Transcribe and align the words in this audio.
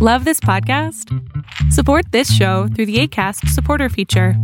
Love 0.00 0.24
this 0.24 0.38
podcast? 0.38 1.12
Support 1.72 2.12
this 2.12 2.32
show 2.32 2.68
through 2.68 2.86
the 2.86 3.00
ACAST 3.02 3.48
supporter 3.48 3.88
feature. 3.88 4.34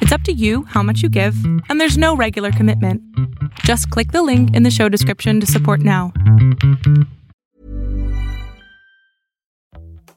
It's 0.00 0.10
up 0.10 0.22
to 0.22 0.32
you 0.32 0.64
how 0.64 0.82
much 0.82 1.00
you 1.00 1.08
give, 1.08 1.36
and 1.68 1.80
there's 1.80 1.96
no 1.96 2.16
regular 2.16 2.50
commitment. 2.50 3.00
Just 3.60 3.88
click 3.90 4.10
the 4.10 4.24
link 4.24 4.52
in 4.52 4.64
the 4.64 4.72
show 4.72 4.88
description 4.88 5.38
to 5.38 5.46
support 5.46 5.78
now. 5.78 6.12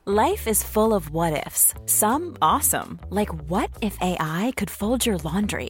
Life 0.05 0.47
is 0.47 0.63
full 0.63 0.95
of 0.95 1.11
what 1.11 1.45
ifs, 1.45 1.75
some 1.85 2.35
awesome, 2.41 2.99
like 3.11 3.29
what 3.51 3.69
if 3.83 4.01
AI 4.01 4.53
could 4.55 4.71
fold 4.71 5.05
your 5.05 5.19
laundry? 5.19 5.69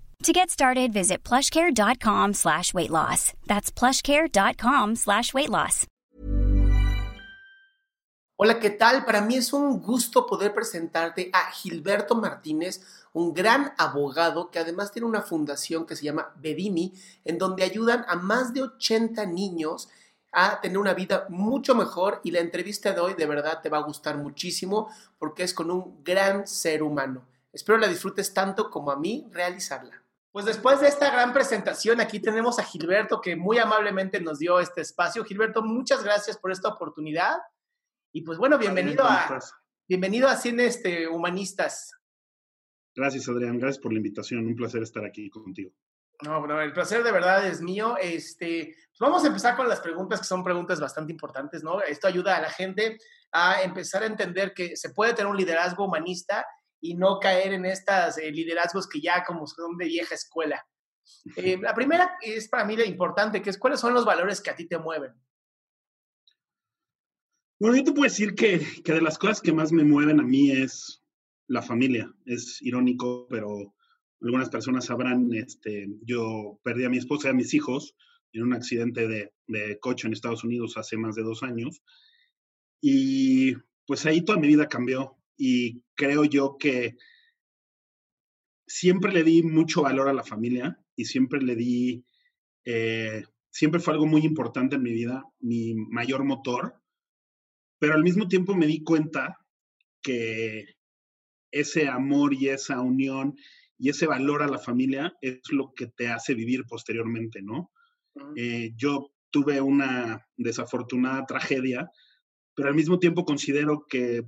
To 0.23 0.31
get 0.31 0.51
started, 0.51 0.93
visit 0.93 1.23
plushcare.com 1.23 2.33
slash 2.35 2.75
weight 2.75 2.91
loss. 2.91 3.33
That's 3.47 3.71
plushcare.com 3.71 4.95
slash 4.95 5.33
weight 5.33 5.49
loss. 5.49 5.87
Hola, 8.37 8.59
¿qué 8.59 8.69
tal? 8.69 9.03
Para 9.03 9.21
mí 9.21 9.37
es 9.37 9.51
un 9.51 9.81
gusto 9.81 10.27
poder 10.27 10.53
presentarte 10.53 11.31
a 11.33 11.51
Gilberto 11.51 12.13
Martínez, 12.13 12.81
un 13.13 13.33
gran 13.33 13.73
abogado 13.79 14.51
que 14.51 14.59
además 14.59 14.91
tiene 14.91 15.07
una 15.07 15.23
fundación 15.23 15.87
que 15.87 15.95
se 15.95 16.05
llama 16.05 16.31
Bedimi, 16.35 16.93
en 17.25 17.39
donde 17.39 17.63
ayudan 17.63 18.05
a 18.07 18.15
más 18.15 18.53
de 18.53 18.61
80 18.61 19.25
niños 19.25 19.89
a 20.31 20.61
tener 20.61 20.77
una 20.77 20.93
vida 20.93 21.25
mucho 21.29 21.73
mejor 21.73 22.21
y 22.23 22.29
la 22.29 22.41
entrevista 22.41 22.93
de 22.93 22.99
hoy 22.99 23.15
de 23.15 23.25
verdad 23.25 23.59
te 23.63 23.69
va 23.69 23.79
a 23.79 23.83
gustar 23.83 24.17
muchísimo 24.17 24.87
porque 25.17 25.41
es 25.41 25.53
con 25.55 25.71
un 25.71 26.03
gran 26.03 26.45
ser 26.45 26.83
humano. 26.83 27.25
Espero 27.51 27.79
la 27.79 27.87
disfrutes 27.87 28.35
tanto 28.35 28.69
como 28.69 28.91
a 28.91 28.95
mí 28.95 29.27
realizarla. 29.31 30.00
Pues 30.31 30.45
después 30.45 30.79
de 30.79 30.87
esta 30.87 31.11
gran 31.11 31.33
presentación, 31.33 31.99
aquí 31.99 32.21
tenemos 32.21 32.57
a 32.57 32.63
Gilberto 32.63 33.19
que 33.19 33.35
muy 33.35 33.57
amablemente 33.57 34.21
nos 34.21 34.39
dio 34.39 34.61
este 34.61 34.79
espacio. 34.79 35.25
Gilberto, 35.25 35.61
muchas 35.61 36.03
gracias 36.05 36.37
por 36.37 36.53
esta 36.53 36.69
oportunidad. 36.69 37.37
Y 38.13 38.21
pues 38.21 38.37
bueno, 38.37 38.57
bienvenido 38.57 39.03
a 39.03 39.39
bienvenido 39.89 40.29
a 40.29 40.37
Cine 40.37 40.67
este, 40.67 41.05
Humanistas. 41.05 41.91
Gracias, 42.95 43.27
Adrián. 43.27 43.59
Gracias 43.59 43.81
por 43.81 43.91
la 43.91 43.97
invitación. 43.97 44.47
Un 44.47 44.55
placer 44.55 44.81
estar 44.83 45.03
aquí 45.03 45.29
contigo. 45.29 45.71
No, 46.21 46.39
bueno, 46.39 46.61
el 46.61 46.71
placer 46.71 47.03
de 47.03 47.11
verdad 47.11 47.45
es 47.45 47.61
mío. 47.61 47.97
Este, 47.99 48.73
pues 48.73 48.99
vamos 48.99 49.25
a 49.25 49.27
empezar 49.27 49.57
con 49.57 49.67
las 49.67 49.81
preguntas 49.81 50.21
que 50.21 50.27
son 50.27 50.45
preguntas 50.45 50.79
bastante 50.79 51.11
importantes, 51.11 51.61
¿no? 51.61 51.81
Esto 51.81 52.07
ayuda 52.07 52.37
a 52.37 52.41
la 52.41 52.49
gente 52.49 52.97
a 53.33 53.63
empezar 53.63 54.03
a 54.03 54.05
entender 54.05 54.53
que 54.53 54.77
se 54.77 54.91
puede 54.91 55.13
tener 55.13 55.29
un 55.29 55.37
liderazgo 55.37 55.83
humanista 55.83 56.45
y 56.81 56.95
no 56.95 57.19
caer 57.19 57.53
en 57.53 57.65
estos 57.65 58.17
eh, 58.17 58.31
liderazgos 58.31 58.89
que 58.89 58.99
ya 58.99 59.23
como 59.23 59.45
son 59.47 59.77
de 59.77 59.85
vieja 59.85 60.15
escuela. 60.15 60.65
Eh, 61.35 61.57
la 61.61 61.73
primera 61.73 62.17
es 62.21 62.49
para 62.49 62.65
mí 62.65 62.75
la 62.75 62.85
importante, 62.85 63.41
que 63.41 63.51
es 63.51 63.57
cuáles 63.57 63.79
son 63.79 63.93
los 63.93 64.03
valores 64.03 64.41
que 64.41 64.49
a 64.49 64.55
ti 64.55 64.67
te 64.67 64.79
mueven. 64.79 65.13
Bueno, 67.59 67.77
yo 67.77 67.83
te 67.83 67.91
puedo 67.91 68.03
decir 68.03 68.33
que, 68.33 68.59
que 68.83 68.93
de 68.93 69.01
las 69.01 69.19
cosas 69.19 69.39
que 69.39 69.53
más 69.53 69.71
me 69.71 69.83
mueven 69.83 70.19
a 70.19 70.23
mí 70.23 70.49
es 70.49 71.03
la 71.47 71.61
familia. 71.61 72.11
Es 72.25 72.59
irónico, 72.61 73.27
pero 73.29 73.75
algunas 74.21 74.49
personas 74.49 74.85
sabrán, 74.85 75.31
este, 75.33 75.87
yo 76.01 76.59
perdí 76.63 76.85
a 76.85 76.89
mi 76.89 76.97
esposa 76.97 77.27
y 77.27 77.31
a 77.31 77.35
mis 77.35 77.53
hijos 77.53 77.95
en 78.33 78.43
un 78.43 78.53
accidente 78.53 79.07
de, 79.07 79.33
de 79.47 79.79
coche 79.79 80.07
en 80.07 80.13
Estados 80.13 80.43
Unidos 80.43 80.77
hace 80.77 80.97
más 80.97 81.15
de 81.15 81.23
dos 81.23 81.43
años. 81.43 81.83
Y 82.81 83.55
pues 83.85 84.05
ahí 84.07 84.23
toda 84.23 84.39
mi 84.39 84.47
vida 84.47 84.67
cambió 84.67 85.20
y 85.37 85.83
creo 85.95 86.23
yo 86.25 86.57
que 86.57 86.97
siempre 88.67 89.11
le 89.11 89.23
di 89.23 89.43
mucho 89.43 89.81
valor 89.81 90.07
a 90.07 90.13
la 90.13 90.23
familia 90.23 90.79
y 90.95 91.05
siempre 91.05 91.41
le 91.41 91.55
di, 91.55 92.05
eh, 92.65 93.23
siempre 93.49 93.79
fue 93.79 93.93
algo 93.93 94.05
muy 94.05 94.21
importante 94.21 94.75
en 94.75 94.83
mi 94.83 94.91
vida, 94.91 95.23
mi 95.39 95.75
mayor 95.75 96.23
motor, 96.23 96.75
pero 97.79 97.93
al 97.93 98.03
mismo 98.03 98.27
tiempo 98.27 98.55
me 98.55 98.67
di 98.67 98.83
cuenta 98.83 99.39
que 100.01 100.65
ese 101.51 101.87
amor 101.87 102.33
y 102.33 102.47
esa 102.47 102.79
unión 102.79 103.35
y 103.77 103.89
ese 103.89 104.07
valor 104.07 104.43
a 104.43 104.47
la 104.47 104.59
familia 104.59 105.13
es 105.21 105.41
lo 105.51 105.73
que 105.73 105.87
te 105.87 106.07
hace 106.07 106.33
vivir 106.33 106.65
posteriormente, 106.65 107.41
¿no? 107.41 107.71
Eh, 108.35 108.71
yo 108.75 109.11
tuve 109.31 109.59
una 109.59 110.27
desafortunada 110.37 111.25
tragedia, 111.25 111.89
pero 112.53 112.69
al 112.69 112.75
mismo 112.75 112.99
tiempo 112.99 113.25
considero 113.25 113.85
que 113.89 114.23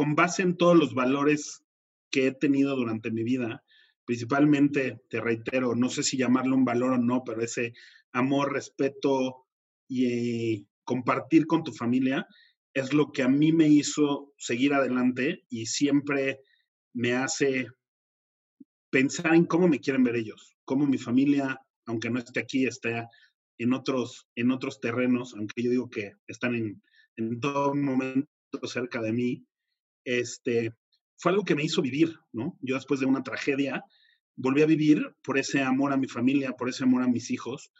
con 0.00 0.14
base 0.14 0.40
en 0.40 0.56
todos 0.56 0.78
los 0.78 0.94
valores 0.94 1.62
que 2.10 2.28
he 2.28 2.32
tenido 2.32 2.74
durante 2.74 3.10
mi 3.10 3.22
vida, 3.22 3.62
principalmente, 4.06 5.02
te 5.10 5.20
reitero, 5.20 5.74
no 5.74 5.90
sé 5.90 6.02
si 6.02 6.16
llamarlo 6.16 6.56
un 6.56 6.64
valor 6.64 6.92
o 6.92 6.96
no, 6.96 7.22
pero 7.22 7.42
ese 7.42 7.74
amor, 8.10 8.50
respeto 8.50 9.46
y 9.86 10.66
compartir 10.84 11.46
con 11.46 11.64
tu 11.64 11.72
familia 11.72 12.26
es 12.72 12.94
lo 12.94 13.12
que 13.12 13.22
a 13.22 13.28
mí 13.28 13.52
me 13.52 13.68
hizo 13.68 14.32
seguir 14.38 14.72
adelante 14.72 15.44
y 15.50 15.66
siempre 15.66 16.40
me 16.94 17.12
hace 17.12 17.68
pensar 18.88 19.34
en 19.34 19.44
cómo 19.44 19.68
me 19.68 19.80
quieren 19.80 20.02
ver 20.02 20.16
ellos, 20.16 20.56
cómo 20.64 20.86
mi 20.86 20.96
familia, 20.96 21.60
aunque 21.84 22.08
no 22.08 22.20
esté 22.20 22.40
aquí, 22.40 22.64
está 22.64 23.06
en 23.58 23.74
otros, 23.74 24.26
en 24.34 24.50
otros 24.50 24.80
terrenos, 24.80 25.34
aunque 25.34 25.62
yo 25.62 25.70
digo 25.70 25.90
que 25.90 26.14
están 26.26 26.54
en, 26.54 26.82
en 27.16 27.38
todo 27.38 27.74
momento 27.74 28.30
cerca 28.66 29.02
de 29.02 29.12
mí, 29.12 29.46
este, 30.04 30.74
fue 31.16 31.32
algo 31.32 31.44
que 31.44 31.54
me 31.54 31.64
hizo 31.64 31.82
vivir, 31.82 32.18
¿no? 32.32 32.58
Yo 32.60 32.74
después 32.74 33.00
de 33.00 33.06
una 33.06 33.22
tragedia 33.22 33.84
volví 34.36 34.62
a 34.62 34.66
vivir 34.66 35.14
por 35.22 35.38
ese 35.38 35.62
amor 35.62 35.92
a 35.92 35.96
mi 35.96 36.08
familia, 36.08 36.52
por 36.52 36.68
ese 36.68 36.84
amor 36.84 37.02
a 37.02 37.08
mis 37.08 37.30
hijos, 37.30 37.70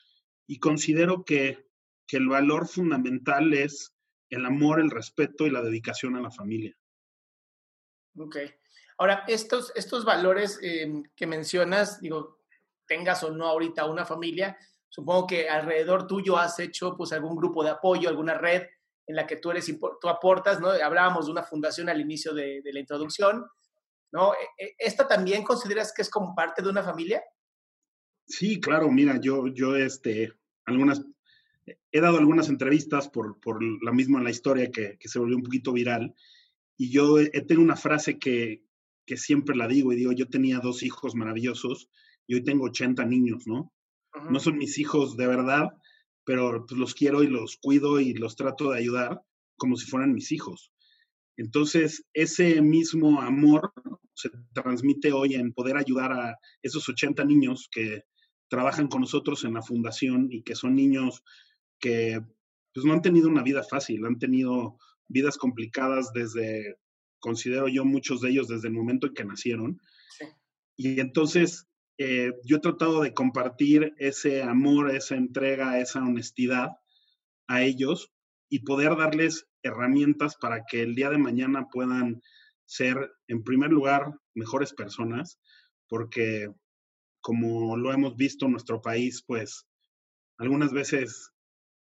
y 0.46 0.58
considero 0.58 1.24
que, 1.24 1.66
que 2.06 2.18
el 2.18 2.28
valor 2.28 2.68
fundamental 2.68 3.54
es 3.54 3.94
el 4.28 4.44
amor, 4.44 4.80
el 4.80 4.90
respeto 4.90 5.46
y 5.46 5.50
la 5.50 5.62
dedicación 5.62 6.16
a 6.16 6.20
la 6.20 6.30
familia. 6.30 6.76
Ok. 8.18 8.36
Ahora, 8.98 9.24
estos, 9.26 9.72
estos 9.74 10.04
valores 10.04 10.58
eh, 10.62 11.02
que 11.16 11.26
mencionas, 11.26 12.00
digo, 12.00 12.40
tengas 12.86 13.22
o 13.22 13.30
no 13.30 13.46
ahorita 13.46 13.86
una 13.86 14.04
familia, 14.04 14.58
supongo 14.88 15.26
que 15.26 15.48
alrededor 15.48 16.06
tuyo 16.06 16.36
has 16.36 16.58
hecho 16.58 16.96
pues 16.96 17.12
algún 17.12 17.36
grupo 17.36 17.64
de 17.64 17.70
apoyo, 17.70 18.08
alguna 18.08 18.34
red 18.34 18.66
en 19.06 19.16
la 19.16 19.26
que 19.26 19.36
tú, 19.36 19.50
eres, 19.50 19.66
tú 20.00 20.08
aportas, 20.08 20.60
¿no? 20.60 20.68
Hablábamos 20.68 21.26
de 21.26 21.32
una 21.32 21.42
fundación 21.42 21.88
al 21.88 22.00
inicio 22.00 22.32
de, 22.32 22.62
la 22.64 22.80
introducción, 22.80 23.44
¿no? 24.12 24.32
E, 24.34 24.64
e, 24.64 24.74
¿Esta 24.78 25.08
también 25.08 25.42
consideras 25.42 25.92
que 25.92 26.02
es 26.02 26.10
como 26.10 26.34
parte 26.34 26.62
de 26.62 26.68
una 26.68 26.82
familia? 26.82 27.22
Sí, 28.26 28.60
claro, 28.60 28.90
mira, 28.90 29.18
yo, 29.20 29.48
yo, 29.48 29.76
este, 29.76 30.32
algunas, 30.64 31.04
he 31.66 32.00
dado 32.00 32.18
algunas 32.18 32.48
entrevistas 32.48 33.08
por, 33.08 33.40
por 33.40 33.62
la 33.82 33.92
misma 33.92 34.22
la 34.22 34.30
historia 34.30 34.70
que, 34.70 34.96
que, 34.98 35.08
se 35.08 35.18
volvió 35.18 35.36
un 35.36 35.42
poquito 35.42 35.72
viral, 35.72 36.14
y 36.76 36.90
yo 36.90 37.16
tengo 37.48 37.62
una 37.62 37.76
frase 37.76 38.18
que, 38.18 38.64
que 39.04 39.16
siempre 39.16 39.56
la 39.56 39.66
digo, 39.66 39.92
y 39.92 39.96
digo, 39.96 40.12
yo 40.12 40.28
tenía 40.28 40.60
dos 40.60 40.84
hijos 40.84 41.16
maravillosos, 41.16 41.90
y 42.28 42.34
hoy 42.34 42.44
tengo 42.44 42.66
80 42.66 43.04
niños, 43.06 43.48
¿no? 43.48 43.72
No 44.30 44.38
son 44.38 44.56
mis 44.56 44.78
hijos 44.78 45.16
de 45.16 45.26
verdad, 45.26 45.70
pero 46.24 46.66
pues, 46.66 46.78
los 46.78 46.94
quiero 46.94 47.22
y 47.22 47.26
los 47.26 47.56
cuido 47.56 48.00
y 48.00 48.14
los 48.14 48.36
trato 48.36 48.70
de 48.70 48.78
ayudar 48.78 49.22
como 49.56 49.76
si 49.76 49.86
fueran 49.86 50.14
mis 50.14 50.32
hijos. 50.32 50.72
Entonces, 51.36 52.04
ese 52.12 52.60
mismo 52.60 53.20
amor 53.20 53.72
se 54.14 54.30
transmite 54.52 55.12
hoy 55.12 55.34
en 55.34 55.52
poder 55.52 55.76
ayudar 55.76 56.12
a 56.12 56.38
esos 56.62 56.88
80 56.88 57.24
niños 57.24 57.68
que 57.70 58.04
trabajan 58.48 58.88
con 58.88 59.00
nosotros 59.00 59.44
en 59.44 59.54
la 59.54 59.62
fundación 59.62 60.28
y 60.30 60.42
que 60.42 60.54
son 60.54 60.74
niños 60.74 61.22
que 61.78 62.20
pues, 62.74 62.84
no 62.84 62.92
han 62.92 63.02
tenido 63.02 63.28
una 63.28 63.42
vida 63.42 63.62
fácil, 63.62 64.04
han 64.04 64.18
tenido 64.18 64.76
vidas 65.08 65.38
complicadas 65.38 66.12
desde, 66.12 66.76
considero 67.20 67.68
yo, 67.68 67.84
muchos 67.84 68.20
de 68.20 68.30
ellos 68.30 68.48
desde 68.48 68.68
el 68.68 68.74
momento 68.74 69.06
en 69.06 69.14
que 69.14 69.24
nacieron. 69.24 69.80
Y 70.76 71.00
entonces, 71.00 71.69
eh, 72.02 72.32
yo 72.44 72.56
he 72.56 72.60
tratado 72.60 73.02
de 73.02 73.12
compartir 73.12 73.92
ese 73.98 74.42
amor, 74.42 74.90
esa 74.90 75.16
entrega, 75.16 75.78
esa 75.80 76.02
honestidad 76.02 76.70
a 77.46 77.60
ellos 77.60 78.10
y 78.48 78.60
poder 78.60 78.96
darles 78.96 79.46
herramientas 79.62 80.34
para 80.36 80.64
que 80.64 80.80
el 80.80 80.94
día 80.94 81.10
de 81.10 81.18
mañana 81.18 81.68
puedan 81.70 82.22
ser, 82.64 83.12
en 83.28 83.44
primer 83.44 83.70
lugar, 83.70 84.18
mejores 84.32 84.72
personas, 84.72 85.38
porque 85.88 86.48
como 87.20 87.76
lo 87.76 87.92
hemos 87.92 88.16
visto 88.16 88.46
en 88.46 88.52
nuestro 88.52 88.80
país, 88.80 89.22
pues 89.26 89.66
algunas 90.38 90.72
veces 90.72 91.32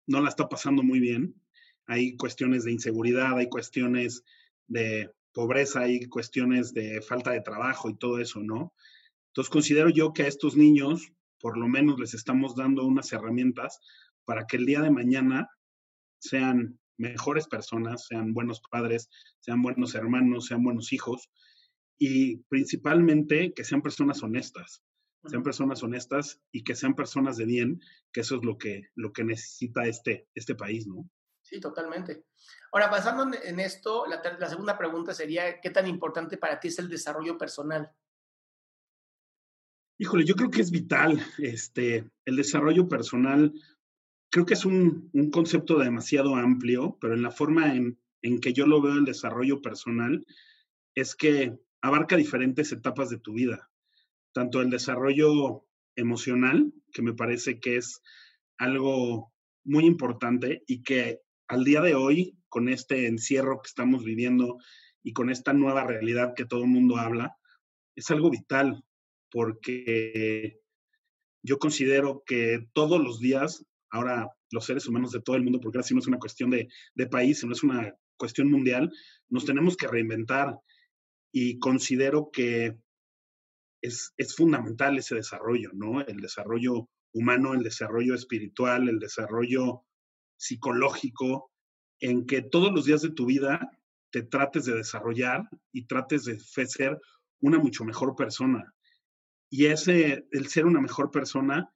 no 0.09 0.21
la 0.21 0.31
está 0.31 0.49
pasando 0.49 0.83
muy 0.83 0.99
bien. 0.99 1.41
Hay 1.87 2.17
cuestiones 2.17 2.65
de 2.65 2.73
inseguridad, 2.73 3.39
hay 3.39 3.49
cuestiones 3.49 4.25
de 4.67 5.13
pobreza, 5.33 5.83
hay 5.83 6.07
cuestiones 6.07 6.75
de 6.75 7.03
falta 7.03 7.31
de 7.31 7.41
trabajo 7.41 7.89
y 7.89 7.97
todo 7.97 8.19
eso, 8.19 8.41
¿no? 8.41 8.75
Entonces 9.39 9.53
considero 9.53 9.89
yo 9.89 10.13
que 10.13 10.25
a 10.25 10.27
estos 10.27 10.57
niños, 10.57 11.13
por 11.39 11.57
lo 11.57 11.69
menos 11.69 12.01
les 12.01 12.13
estamos 12.13 12.57
dando 12.57 12.85
unas 12.85 13.13
herramientas 13.13 13.79
para 14.25 14.49
que 14.49 14.57
el 14.57 14.67
día 14.67 14.81
de 14.81 14.91
mañana 14.91 15.49
sean 16.19 16.81
mejores 16.97 17.47
personas, 17.47 18.05
sean 18.09 18.35
buenos 18.35 18.61
padres, 18.69 19.09
sean 19.39 19.63
buenos 19.63 19.95
hermanos, 19.95 20.47
sean 20.47 20.65
buenos 20.65 20.93
hijos 20.93 21.31
y 21.99 22.39
principalmente 22.49 23.53
que 23.55 23.63
sean 23.63 23.81
personas 23.81 24.25
honestas, 24.25 24.83
sean 25.25 25.45
personas 25.45 25.85
honestas 25.85 26.41
y 26.51 26.65
que 26.65 26.75
sean 26.75 26.97
personas 26.97 27.37
de 27.37 27.45
bien, 27.45 27.81
que 28.13 28.23
eso 28.23 28.39
es 28.39 28.45
lo 28.45 28.59
que, 28.59 28.89
lo 28.97 29.13
que 29.13 29.23
necesita 29.23 29.87
este, 29.87 30.27
este 30.35 30.57
país, 30.57 30.89
¿no? 30.89 31.09
Sí, 31.43 31.61
totalmente. 31.61 32.25
Ahora, 32.73 32.89
basando 32.89 33.39
en 33.41 33.61
esto, 33.61 34.05
la, 34.07 34.21
la 34.37 34.49
segunda 34.49 34.77
pregunta 34.77 35.15
sería, 35.15 35.61
¿qué 35.61 35.71
tan 35.71 35.87
importante 35.87 36.39
para 36.39 36.59
ti 36.59 36.67
es 36.67 36.81
el 36.81 36.89
desarrollo 36.89 37.39
personal? 37.39 37.89
Híjole, 40.01 40.25
yo 40.25 40.37
creo 40.37 40.51
que 40.51 40.61
es 40.61 40.71
vital. 40.71 41.21
Este, 41.39 42.09
el 42.25 42.37
desarrollo 42.37 42.89
personal, 42.89 43.53
creo 44.31 44.47
que 44.47 44.55
es 44.55 44.65
un, 44.65 45.11
un 45.13 45.31
concepto 45.33 45.77
demasiado 45.77 46.37
amplio, 46.37 46.97
pero 47.01 47.15
en 47.15 47.23
la 47.23 47.33
forma 47.33 47.75
en, 47.75 47.99
en, 48.23 48.41
que 48.41 48.53
yo 48.53 48.67
lo 48.67 48.81
veo 48.81 48.95
el 48.95 49.05
desarrollo 49.05 49.61
personal, 49.61 50.25
es 50.95 51.17
que 51.17 51.59
abarca 51.83 52.17
diferentes 52.17 52.71
etapas 52.71 53.11
de 53.11 53.19
tu 53.19 53.33
vida. 53.33 53.71
Tanto 54.33 54.61
el 54.61 54.71
desarrollo 54.71 55.67
emocional, 55.97 56.73
que 56.93 57.03
me 57.03 57.15
parece 57.15 57.59
que 57.59 57.77
es 57.77 58.01
algo 58.57 59.33
muy 59.65 59.85
importante 59.85 60.63
y 60.69 60.85
que 60.85 61.23
al 61.49 61.65
día 61.65 61.81
de 61.81 61.97
hoy, 61.97 62.39
con 62.49 62.69
este 62.69 63.09
encierro 63.09 63.61
que 63.63 63.69
estamos 63.69 64.05
viviendo 64.05 64.59
y 65.03 65.13
con 65.13 65.29
esta 65.29 65.53
nueva 65.53 65.85
realidad 65.85 66.35
que 66.37 66.45
todo 66.45 66.63
el 66.63 66.71
mundo 66.71 66.99
habla, 66.99 67.37
es 67.97 68.11
algo 68.13 68.31
vital, 68.31 68.85
porque 69.31 70.61
yo 71.43 71.59
considero 71.59 72.23
que 72.27 72.67
todos 72.73 73.01
los 73.01 73.21
días, 73.21 73.65
ahora 73.91 74.29
los 74.51 74.65
seres 74.65 74.87
humanos 74.87 75.13
de 75.13 75.21
todo 75.21 75.37
el 75.37 75.45
mundo, 75.45 75.61
porque 75.61 75.79
ahora 75.79 75.87
sí 75.87 75.95
no 75.95 76.01
es 76.01 76.07
una 76.07 76.19
cuestión 76.19 76.51
de, 76.51 76.69
de 76.95 77.07
país, 77.07 77.41
sino 77.41 77.53
es 77.53 77.63
una 77.63 77.95
cuestión 78.17 78.51
mundial, 78.51 78.91
nos 79.29 79.45
tenemos 79.45 79.77
que 79.77 79.89
reinventar 79.89 80.59
y 81.33 81.59
considero 81.59 82.31
que 82.33 82.77
es, 83.83 84.13
es 84.17 84.35
fundamental 84.35 84.99
ese 84.99 85.15
desarrollo, 85.15 85.71
¿no? 85.73 86.01
El 86.01 86.21
desarrollo 86.21 86.89
humano, 87.13 87.55
el 87.55 87.63
desarrollo 87.63 88.15
espiritual, 88.15 88.89
el 88.89 88.99
desarrollo 88.99 89.85
psicológico, 90.37 91.53
en 92.01 92.27
que 92.27 92.43
todos 92.43 92.73
los 92.73 92.85
días 92.85 93.03
de 93.03 93.11
tu 93.11 93.27
vida 93.27 93.71
te 94.11 94.23
trates 94.23 94.65
de 94.65 94.75
desarrollar 94.75 95.49
y 95.73 95.87
trates 95.87 96.25
de 96.25 96.39
ser 96.39 96.99
una 97.41 97.59
mucho 97.59 97.85
mejor 97.85 98.15
persona. 98.17 98.73
Y 99.51 99.67
ese, 99.67 100.27
el 100.31 100.49
ser 100.49 100.67
una 100.67 100.81
mejor 100.81 101.11
persona, 101.11 101.73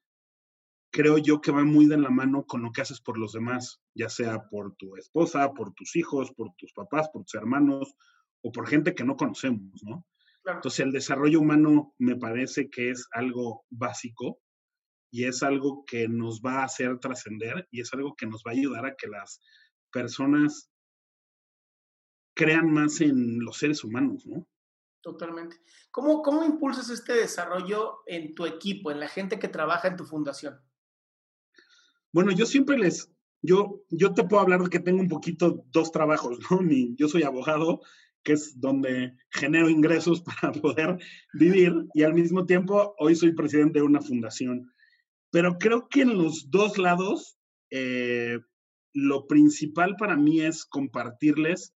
creo 0.93 1.19
yo 1.19 1.41
que 1.41 1.53
va 1.53 1.65
muy 1.65 1.87
de 1.87 1.97
la 1.97 2.11
mano 2.11 2.45
con 2.45 2.63
lo 2.63 2.71
que 2.71 2.83
haces 2.83 3.01
por 3.01 3.19
los 3.19 3.33
demás, 3.33 3.81
ya 3.95 4.09
sea 4.09 4.49
por 4.49 4.75
tu 4.77 4.97
esposa, 4.97 5.53
por 5.53 5.73
tus 5.73 5.97
hijos, 5.97 6.33
por 6.33 6.55
tus 6.57 6.73
papás, 6.73 7.09
por 7.09 7.25
tus 7.25 7.35
hermanos 7.35 7.95
o 8.43 8.53
por 8.53 8.69
gente 8.69 8.95
que 8.95 9.05
no 9.05 9.17
conocemos, 9.17 9.83
¿no? 9.85 10.07
Entonces 10.45 10.81
el 10.81 10.93
desarrollo 10.93 11.41
humano 11.41 11.95
me 11.99 12.17
parece 12.17 12.69
que 12.69 12.91
es 12.91 13.07
algo 13.13 13.65
básico 13.71 14.41
y 15.11 15.25
es 15.25 15.43
algo 15.43 15.85
que 15.87 16.09
nos 16.09 16.41
va 16.41 16.61
a 16.61 16.65
hacer 16.65 16.99
trascender 16.99 17.69
y 17.71 17.81
es 17.81 17.93
algo 17.95 18.17
que 18.17 18.27
nos 18.27 18.43
va 18.45 18.51
a 18.51 18.55
ayudar 18.55 18.87
a 18.87 18.97
que 18.97 19.07
las 19.07 19.41
personas 19.93 20.71
crean 22.35 22.73
más 22.73 23.01
en 23.01 23.41
los 23.45 23.59
seres 23.59 23.85
humanos, 23.85 24.27
¿no? 24.27 24.47
Totalmente. 25.03 25.57
¿Cómo, 25.91 26.23
¿Cómo 26.23 26.45
impulsas 26.45 26.89
este 26.89 27.13
desarrollo 27.15 28.03
en 28.07 28.35
tu 28.35 28.47
equipo, 28.47 28.93
en 28.93 29.01
la 29.01 29.09
gente 29.09 29.41
que 29.41 29.49
trabaja 29.49 29.89
en 29.89 29.97
tu 29.97 30.05
fundación? 30.05 30.61
Bueno, 32.13 32.31
yo 32.31 32.47
siempre 32.47 32.79
les, 32.79 33.13
yo, 33.43 33.83
yo 33.91 34.15
te 34.15 34.23
puedo 34.23 34.41
hablar 34.41 34.63
de 34.63 34.71
que 34.71 34.79
tengo 34.79 35.01
un 35.01 35.09
poquito 35.09 35.65
dos 35.73 35.91
trabajos, 35.91 36.39
¿no? 36.51 36.61
yo 36.97 37.09
soy 37.09 37.25
abogado, 37.25 37.81
que 38.23 38.35
es 38.35 38.61
donde 38.61 39.17
genero 39.31 39.69
ingresos 39.69 40.23
para 40.41 40.53
poder 40.53 40.99
vivir, 41.35 41.73
y 41.95 42.05
al 42.05 42.15
mismo 42.15 42.47
tiempo 42.47 42.95
hoy 42.99 43.17
soy 43.17 43.33
presidente 43.33 43.81
de 43.81 43.85
una 43.85 44.01
fundación. 44.01 44.73
Pero 45.33 45.59
creo 45.59 45.89
que 45.89 46.03
en 46.03 46.17
los 46.17 46.51
dos 46.51 46.79
lados, 46.79 47.39
eh, 47.71 48.39
lo 48.93 49.27
principal 49.27 49.97
para 49.97 50.17
mí 50.17 50.43
es 50.43 50.65
compartirles 50.65 51.75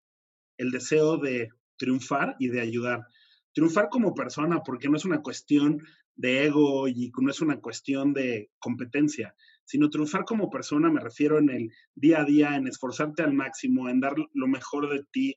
el 0.59 0.71
deseo 0.71 1.17
de 1.17 1.49
triunfar 1.77 2.37
y 2.39 2.49
de 2.49 2.61
ayudar. 2.61 3.07
Triunfar 3.57 3.89
como 3.89 4.15
persona, 4.15 4.63
porque 4.63 4.91
no 4.91 4.99
es 4.99 5.07
una 5.07 5.23
cuestión 5.23 5.83
de 6.15 6.45
ego 6.45 6.89
y 6.89 7.11
no 7.19 7.31
es 7.31 7.41
una 7.41 7.59
cuestión 7.59 8.13
de 8.13 8.51
competencia, 8.59 9.35
sino 9.65 9.89
triunfar 9.89 10.27
como 10.27 10.51
persona, 10.51 10.91
me 10.91 11.01
refiero 11.01 11.39
en 11.39 11.49
el 11.49 11.73
día 11.95 12.21
a 12.21 12.25
día, 12.25 12.57
en 12.57 12.67
esforzarte 12.67 13.23
al 13.23 13.33
máximo, 13.33 13.89
en 13.89 14.01
dar 14.01 14.15
lo 14.35 14.47
mejor 14.47 14.91
de 14.91 15.05
ti. 15.11 15.37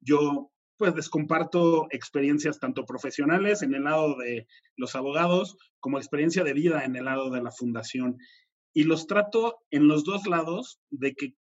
Yo 0.00 0.50
pues 0.78 0.96
les 0.96 1.08
comparto 1.08 1.86
experiencias 1.90 2.58
tanto 2.58 2.84
profesionales 2.84 3.62
en 3.62 3.72
el 3.72 3.84
lado 3.84 4.16
de 4.16 4.48
los 4.76 4.96
abogados 4.96 5.56
como 5.78 5.98
experiencia 5.98 6.42
de 6.42 6.54
vida 6.54 6.84
en 6.84 6.96
el 6.96 7.04
lado 7.04 7.30
de 7.30 7.40
la 7.40 7.52
fundación. 7.52 8.18
Y 8.74 8.82
los 8.82 9.06
trato 9.06 9.60
en 9.70 9.86
los 9.86 10.02
dos 10.02 10.26
lados 10.26 10.80
de 10.90 11.14
que 11.14 11.36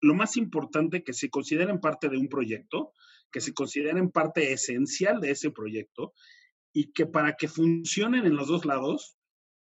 lo 0.00 0.14
más 0.14 0.36
importante 0.36 1.04
que 1.04 1.12
se 1.12 1.30
consideren 1.30 1.78
parte 1.78 2.08
de 2.08 2.18
un 2.18 2.28
proyecto, 2.28 2.92
que 3.32 3.40
se 3.40 3.54
consideren 3.54 4.10
parte 4.10 4.52
esencial 4.52 5.20
de 5.20 5.30
ese 5.32 5.50
proyecto 5.50 6.12
y 6.72 6.92
que 6.92 7.06
para 7.06 7.34
que 7.34 7.48
funcionen 7.48 8.26
en 8.26 8.36
los 8.36 8.48
dos 8.48 8.64
lados, 8.64 9.16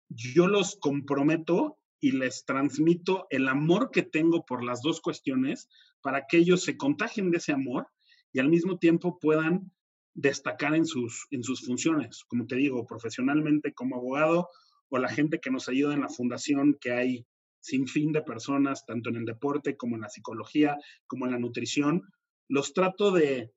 yo 0.09 0.47
los 0.47 0.77
comprometo 0.79 1.77
y 1.99 2.11
les 2.11 2.45
transmito 2.45 3.27
el 3.29 3.47
amor 3.47 3.91
que 3.91 4.03
tengo 4.03 4.45
por 4.45 4.63
las 4.63 4.81
dos 4.81 5.01
cuestiones 5.01 5.69
para 6.01 6.25
que 6.27 6.37
ellos 6.37 6.63
se 6.63 6.77
contagien 6.77 7.31
de 7.31 7.37
ese 7.37 7.51
amor 7.51 7.87
y 8.33 8.39
al 8.39 8.49
mismo 8.49 8.77
tiempo 8.77 9.19
puedan 9.19 9.71
destacar 10.13 10.75
en 10.75 10.85
sus, 10.85 11.27
en 11.31 11.43
sus 11.43 11.65
funciones, 11.65 12.23
como 12.27 12.45
te 12.47 12.55
digo, 12.55 12.85
profesionalmente 12.85 13.73
como 13.73 13.95
abogado 13.95 14.49
o 14.89 14.97
la 14.97 15.09
gente 15.09 15.39
que 15.39 15.51
nos 15.51 15.69
ayuda 15.69 15.93
en 15.93 16.01
la 16.01 16.09
fundación, 16.09 16.77
que 16.81 16.91
hay 16.91 17.25
sin 17.61 17.87
fin 17.87 18.11
de 18.11 18.21
personas, 18.21 18.85
tanto 18.85 19.09
en 19.09 19.17
el 19.17 19.25
deporte 19.25 19.77
como 19.77 19.95
en 19.95 20.01
la 20.01 20.09
psicología, 20.09 20.77
como 21.07 21.25
en 21.25 21.31
la 21.31 21.39
nutrición, 21.39 22.01
los 22.49 22.73
trato 22.73 23.11
de, 23.11 23.53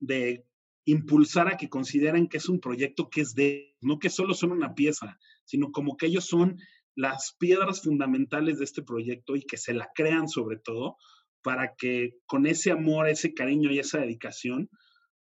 de 0.00 0.46
impulsar 0.84 1.48
a 1.48 1.56
que 1.56 1.68
consideren 1.68 2.28
que 2.28 2.36
es 2.36 2.48
un 2.48 2.60
proyecto 2.60 3.10
que 3.10 3.20
es 3.22 3.34
de, 3.34 3.76
no 3.80 3.98
que 3.98 4.10
solo 4.10 4.34
son 4.34 4.52
una 4.52 4.74
pieza, 4.74 5.18
sino 5.44 5.72
como 5.72 5.96
que 5.96 6.06
ellos 6.06 6.26
son 6.26 6.58
las 6.94 7.34
piedras 7.38 7.82
fundamentales 7.82 8.58
de 8.58 8.64
este 8.64 8.82
proyecto 8.82 9.36
y 9.36 9.42
que 9.42 9.56
se 9.56 9.74
la 9.74 9.90
crean 9.94 10.28
sobre 10.28 10.58
todo, 10.58 10.96
para 11.42 11.74
que 11.76 12.18
con 12.26 12.46
ese 12.46 12.70
amor, 12.70 13.08
ese 13.08 13.34
cariño 13.34 13.70
y 13.70 13.78
esa 13.78 13.98
dedicación 13.98 14.70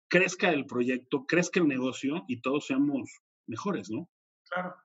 crezca 0.09 0.51
el 0.51 0.67
proyecto, 0.67 1.27
crezca 1.27 1.61
el 1.61 1.69
negocio 1.69 2.25
y 2.29 2.41
todos 2.41 2.67
seamos 2.67 3.11
mejores, 3.47 3.91
¿no? 3.91 4.09
Claro. 4.49 4.77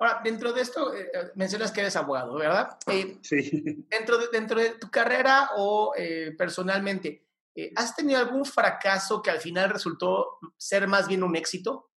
Ahora, 0.00 0.20
dentro 0.22 0.52
de 0.52 0.62
esto, 0.62 0.94
eh, 0.94 1.10
eh, 1.12 1.30
mencionas 1.34 1.72
que 1.72 1.80
eres 1.80 1.96
abogado, 1.96 2.34
¿verdad? 2.34 2.78
Eh, 2.86 3.18
sí. 3.22 3.38
Dentro 3.90 4.18
de, 4.18 4.28
dentro 4.32 4.60
de 4.60 4.70
tu 4.70 4.90
carrera 4.90 5.50
o 5.56 5.92
personalmente, 6.36 7.27
¿has 7.76 7.96
tenido 7.96 8.18
algún 8.18 8.44
fracaso 8.44 9.22
que 9.22 9.30
al 9.30 9.40
final 9.40 9.70
resultó 9.70 10.38
ser 10.56 10.86
más 10.86 11.08
bien 11.08 11.22
un 11.22 11.36
éxito? 11.36 11.90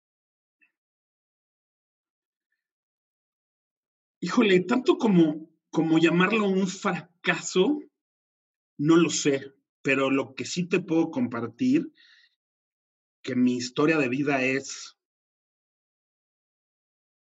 Híjole, 4.21 4.59
tanto 4.61 4.97
como, 4.97 5.49
como 5.69 5.97
llamarlo 5.97 6.45
un 6.45 6.67
fracaso, 6.67 7.79
no 8.77 8.95
lo 8.97 9.09
sé, 9.09 9.53
pero 9.81 10.09
lo 10.09 10.35
que 10.35 10.45
sí 10.45 10.67
te 10.67 10.79
puedo 10.79 11.09
compartir, 11.09 11.93
que 13.21 13.35
mi 13.35 13.55
historia 13.55 13.97
de 13.97 14.09
vida 14.09 14.43
es, 14.43 14.97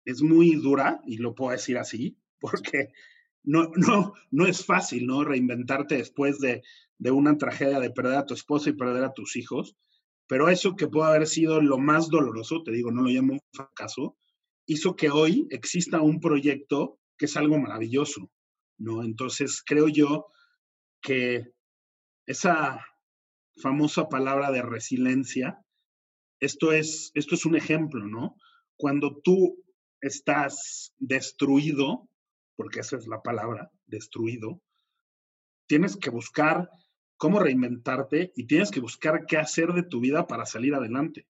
es 0.05 0.23
muy 0.23 0.57
dura, 0.57 1.01
y 1.07 1.17
lo 1.17 1.35
puedo 1.35 1.53
decir 1.53 1.79
así, 1.79 2.19
porque 2.41 2.93
no, 3.43 3.71
no, 3.77 4.15
no 4.31 4.47
es 4.47 4.65
fácil, 4.65 5.07
¿no? 5.07 5.25
Reinventarte 5.25 5.97
después 5.97 6.41
de, 6.41 6.63
de 7.03 7.11
una 7.11 7.37
tragedia 7.37 7.81
de 7.81 7.91
perder 7.91 8.15
a 8.15 8.27
tu 8.27 8.35
esposa 8.35 8.71
y 8.71 8.75
perder 8.75 9.03
a 9.03 9.13
tus 9.13 9.35
hijos. 9.35 9.75
Pero 10.29 10.49
eso 10.49 10.77
que 10.77 10.87
puede 10.87 11.11
haber 11.11 11.27
sido 11.27 11.61
lo 11.61 11.77
más 11.79 12.09
doloroso, 12.09 12.63
te 12.63 12.71
digo, 12.71 12.93
no 12.93 13.03
lo 13.03 13.09
llamo 13.09 13.33
un 13.33 13.41
fracaso, 13.53 14.17
hizo 14.67 14.95
que 14.95 15.11
hoy 15.11 15.49
exista 15.51 16.01
un 16.01 16.21
proyecto 16.21 17.01
que 17.19 17.25
es 17.25 17.37
algo 17.37 17.59
maravilloso, 17.59 18.31
¿no? 18.79 19.03
Entonces, 19.03 19.65
creo 19.67 19.89
yo 19.89 20.27
que 21.01 21.53
esa 22.25 22.87
famosa 23.61 24.09
palabra 24.09 24.53
de 24.53 24.63
resiliencia, 24.63 25.59
esto 26.39 26.71
es, 26.71 27.11
esto 27.15 27.35
es 27.35 27.45
un 27.45 27.57
ejemplo, 27.57 28.07
¿no? 28.07 28.37
Cuando 28.77 29.21
tú 29.25 29.61
estás 30.01 30.95
destruido, 30.99 32.09
porque 32.55 32.79
esa 32.79 32.97
es 32.97 33.09
la 33.09 33.23
palabra, 33.23 33.73
destruido, 33.87 34.63
tienes 35.67 35.97
que 35.97 36.11
buscar 36.11 36.71
cómo 37.23 37.39
reinventarte 37.39 38.33
y 38.35 38.49
tienes 38.49 38.73
que 38.73 38.81
buscar 38.81 39.27
qué 39.27 39.37
hacer 39.37 39.73
de 39.75 39.85
tu 39.85 40.01
vida 40.01 40.27
para 40.27 40.45
salir 40.45 40.75
adelante. 40.75 41.29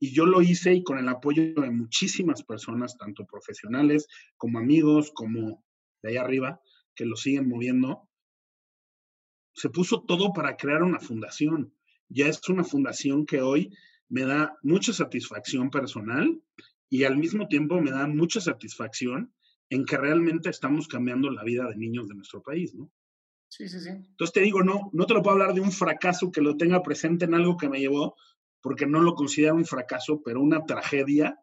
Y 0.00 0.14
yo 0.14 0.24
lo 0.24 0.40
hice 0.40 0.72
y 0.72 0.82
con 0.82 0.96
el 0.96 1.06
apoyo 1.06 1.52
de 1.52 1.70
muchísimas 1.70 2.42
personas, 2.42 2.96
tanto 2.96 3.26
profesionales 3.26 4.06
como 4.38 4.58
amigos, 4.58 5.10
como 5.12 5.62
de 6.02 6.08
ahí 6.08 6.16
arriba, 6.16 6.62
que 6.94 7.04
lo 7.04 7.16
siguen 7.16 7.46
moviendo, 7.46 8.08
se 9.54 9.68
puso 9.68 10.00
todo 10.00 10.32
para 10.32 10.56
crear 10.56 10.82
una 10.82 10.98
fundación. 10.98 11.74
Ya 12.08 12.28
es 12.28 12.48
una 12.48 12.64
fundación 12.64 13.26
que 13.26 13.42
hoy 13.42 13.70
me 14.08 14.22
da 14.22 14.56
mucha 14.62 14.94
satisfacción 14.94 15.68
personal 15.68 16.42
y 16.88 17.04
al 17.04 17.18
mismo 17.18 17.48
tiempo 17.48 17.82
me 17.82 17.90
da 17.90 18.06
mucha 18.06 18.40
satisfacción 18.40 19.34
en 19.68 19.84
que 19.84 19.98
realmente 19.98 20.48
estamos 20.48 20.88
cambiando 20.88 21.30
la 21.30 21.44
vida 21.44 21.68
de 21.68 21.76
niños 21.76 22.08
de 22.08 22.14
nuestro 22.14 22.40
país, 22.40 22.74
¿no? 22.74 22.90
Sí, 23.52 23.68
sí, 23.68 23.80
sí. 23.80 23.90
Entonces 23.90 24.32
te 24.32 24.40
digo, 24.40 24.62
no, 24.62 24.88
no 24.94 25.04
te 25.04 25.12
lo 25.12 25.20
puedo 25.20 25.34
hablar 25.34 25.52
de 25.52 25.60
un 25.60 25.72
fracaso 25.72 26.32
que 26.32 26.40
lo 26.40 26.56
tenga 26.56 26.82
presente 26.82 27.26
en 27.26 27.34
algo 27.34 27.58
que 27.58 27.68
me 27.68 27.80
llevó, 27.80 28.16
porque 28.62 28.86
no 28.86 29.02
lo 29.02 29.14
considero 29.14 29.56
un 29.56 29.66
fracaso, 29.66 30.22
pero 30.24 30.40
una 30.40 30.64
tragedia, 30.64 31.38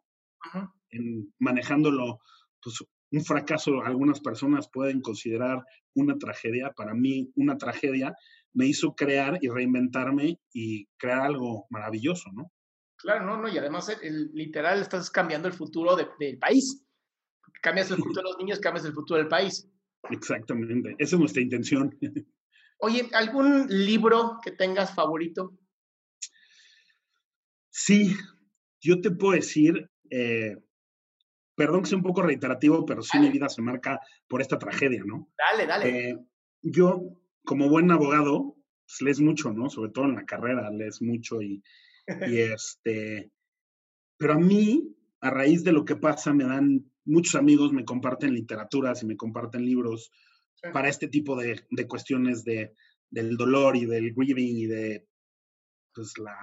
en 0.90 1.32
manejándolo, 1.38 2.18
pues 2.60 2.82
un 3.12 3.24
fracaso 3.24 3.82
algunas 3.84 4.18
personas 4.18 4.68
pueden 4.72 5.02
considerar 5.02 5.62
una 5.94 6.18
tragedia, 6.18 6.72
para 6.76 6.94
mí 6.94 7.30
una 7.36 7.56
tragedia 7.56 8.16
me 8.54 8.66
hizo 8.66 8.96
crear 8.96 9.38
y 9.40 9.48
reinventarme 9.48 10.40
y 10.52 10.86
crear 10.96 11.20
algo 11.20 11.68
maravilloso, 11.70 12.28
¿no? 12.32 12.50
Claro, 12.96 13.24
no, 13.24 13.36
no, 13.36 13.48
y 13.48 13.56
además 13.56 13.88
el, 14.02 14.32
literal 14.32 14.80
estás 14.80 15.12
cambiando 15.12 15.46
el 15.46 15.54
futuro 15.54 15.94
del 15.94 16.38
país. 16.40 16.84
Cambias 17.62 17.88
el 17.92 17.98
futuro 17.98 18.22
de 18.22 18.30
los 18.30 18.38
niños, 18.38 18.58
cambias 18.58 18.84
el 18.84 18.94
futuro 18.94 19.18
del 19.18 19.28
país. 19.28 19.70
Exactamente, 20.10 20.94
esa 20.98 21.16
es 21.16 21.20
nuestra 21.20 21.42
intención. 21.42 21.96
Oye, 22.78 23.08
¿algún 23.12 23.66
libro 23.68 24.38
que 24.42 24.52
tengas 24.52 24.94
favorito? 24.94 25.58
Sí, 27.68 28.14
yo 28.80 29.00
te 29.00 29.10
puedo 29.10 29.34
decir, 29.34 29.90
eh, 30.08 30.56
perdón 31.54 31.82
que 31.82 31.90
sea 31.90 31.98
un 31.98 32.04
poco 32.04 32.22
reiterativo, 32.22 32.86
pero 32.86 33.02
sí 33.02 33.18
mi 33.18 33.28
vida 33.28 33.48
se 33.48 33.60
marca 33.60 34.00
por 34.26 34.40
esta 34.40 34.58
tragedia, 34.58 35.02
¿no? 35.04 35.30
Dale, 35.36 35.66
dale. 35.66 36.10
Eh, 36.10 36.18
yo, 36.62 37.20
como 37.44 37.68
buen 37.68 37.90
abogado, 37.90 38.56
pues, 38.86 39.02
lees 39.02 39.20
mucho, 39.20 39.52
¿no? 39.52 39.68
Sobre 39.68 39.90
todo 39.90 40.06
en 40.06 40.14
la 40.14 40.24
carrera, 40.24 40.70
lees 40.70 41.02
mucho 41.02 41.42
y, 41.42 41.62
y 42.06 42.06
este, 42.56 43.30
pero 44.16 44.34
a 44.34 44.38
mí, 44.38 44.96
a 45.20 45.30
raíz 45.30 45.64
de 45.64 45.72
lo 45.72 45.84
que 45.84 45.96
pasa, 45.96 46.32
me 46.32 46.44
dan, 46.44 46.90
muchos 47.10 47.34
amigos 47.34 47.72
me 47.72 47.84
comparten 47.84 48.34
literaturas 48.34 49.02
y 49.02 49.06
me 49.06 49.16
comparten 49.16 49.64
libros 49.64 50.10
para 50.72 50.88
este 50.88 51.08
tipo 51.08 51.36
de, 51.36 51.64
de 51.70 51.88
cuestiones 51.88 52.44
de, 52.44 52.74
del 53.10 53.36
dolor 53.36 53.76
y 53.76 53.86
del 53.86 54.12
grieving 54.14 54.56
y 54.56 54.66
de, 54.66 55.08
pues, 55.94 56.18
la, 56.18 56.36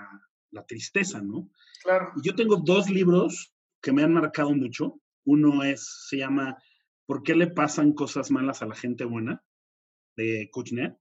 la 0.51 0.65
tristeza, 0.65 1.21
¿no? 1.21 1.49
Claro. 1.83 2.11
Y 2.15 2.27
yo 2.27 2.35
tengo 2.35 2.57
dos 2.57 2.89
libros 2.89 3.53
que 3.81 3.91
me 3.91 4.03
han 4.03 4.13
marcado 4.13 4.53
mucho. 4.53 4.99
Uno 5.25 5.63
es, 5.63 6.07
se 6.09 6.17
llama 6.17 6.57
¿Por 7.05 7.23
qué 7.23 7.35
le 7.35 7.47
pasan 7.47 7.93
cosas 7.93 8.31
malas 8.31 8.61
a 8.61 8.65
la 8.65 8.75
gente 8.75 9.05
buena? 9.05 9.43
de 10.17 10.49
Kuchner, 10.51 10.99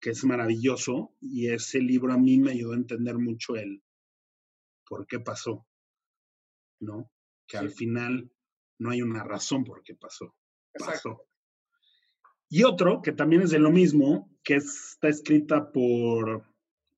que 0.00 0.10
es 0.10 0.24
maravilloso. 0.24 1.14
Y 1.20 1.48
ese 1.48 1.80
libro 1.80 2.12
a 2.12 2.18
mí 2.18 2.38
me 2.38 2.52
ayudó 2.52 2.72
a 2.72 2.76
entender 2.76 3.18
mucho 3.18 3.54
el 3.54 3.82
por 4.88 5.06
qué 5.06 5.20
pasó, 5.20 5.66
¿no? 6.80 7.10
Que 7.46 7.58
al 7.58 7.70
final 7.70 8.32
no 8.78 8.90
hay 8.90 9.02
una 9.02 9.24
razón 9.24 9.64
por 9.64 9.82
qué 9.82 9.94
pasó. 9.94 10.34
Pasó. 10.78 11.22
Y 12.48 12.64
otro 12.64 13.02
que 13.02 13.12
también 13.12 13.42
es 13.42 13.50
de 13.50 13.58
lo 13.58 13.70
mismo, 13.70 14.30
que 14.42 14.54
está 14.54 15.08
escrita 15.08 15.70
por 15.70 16.44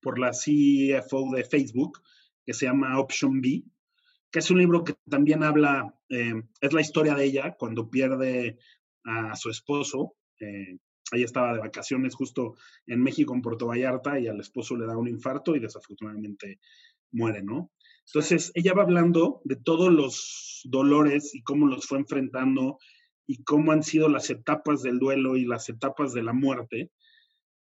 por 0.01 0.19
la 0.19 0.31
CFO 0.31 1.35
de 1.35 1.45
Facebook, 1.45 2.03
que 2.45 2.55
se 2.55 2.67
llama 2.67 2.99
Option 2.99 3.41
B, 3.41 3.63
que 4.31 4.39
es 4.39 4.51
un 4.51 4.59
libro 4.59 4.85
que 4.85 4.95
también 5.09 5.43
habla, 5.43 5.95
eh, 6.09 6.43
es 6.61 6.73
la 6.73 6.81
historia 6.81 7.15
de 7.15 7.25
ella 7.25 7.57
cuando 7.59 7.91
pierde 7.91 8.59
a 9.05 9.35
su 9.37 9.51
esposo. 9.51 10.17
Eh, 10.39 10.79
ella 11.13 11.25
estaba 11.25 11.55
de 11.55 11.61
vacaciones 11.61 12.15
justo 12.15 12.55
en 12.87 13.03
México, 13.03 13.35
en 13.35 13.43
Puerto 13.43 13.67
Vallarta, 13.67 14.19
y 14.19 14.29
al 14.29 14.41
esposo 14.41 14.77
le 14.77 14.87
da 14.87 14.97
un 14.97 15.09
infarto 15.09 15.57
y 15.57 15.61
desafortunadamente 15.61 16.61
muere, 17.13 17.43
¿no? 17.43 17.73
Entonces, 18.13 18.51
ella 18.55 18.75
va 18.75 18.83
hablando 18.83 19.41
de 19.45 19.57
todos 19.57 19.93
los 19.93 20.63
dolores 20.65 21.35
y 21.35 21.43
cómo 21.43 21.67
los 21.67 21.87
fue 21.87 21.99
enfrentando 21.99 22.79
y 23.27 23.43
cómo 23.45 23.73
han 23.73 23.83
sido 23.83 24.09
las 24.09 24.31
etapas 24.31 24.83
del 24.83 24.99
duelo 24.99 25.37
y 25.37 25.45
las 25.45 25.69
etapas 25.69 26.13
de 26.13 26.23
la 26.23 26.33
muerte, 26.33 26.91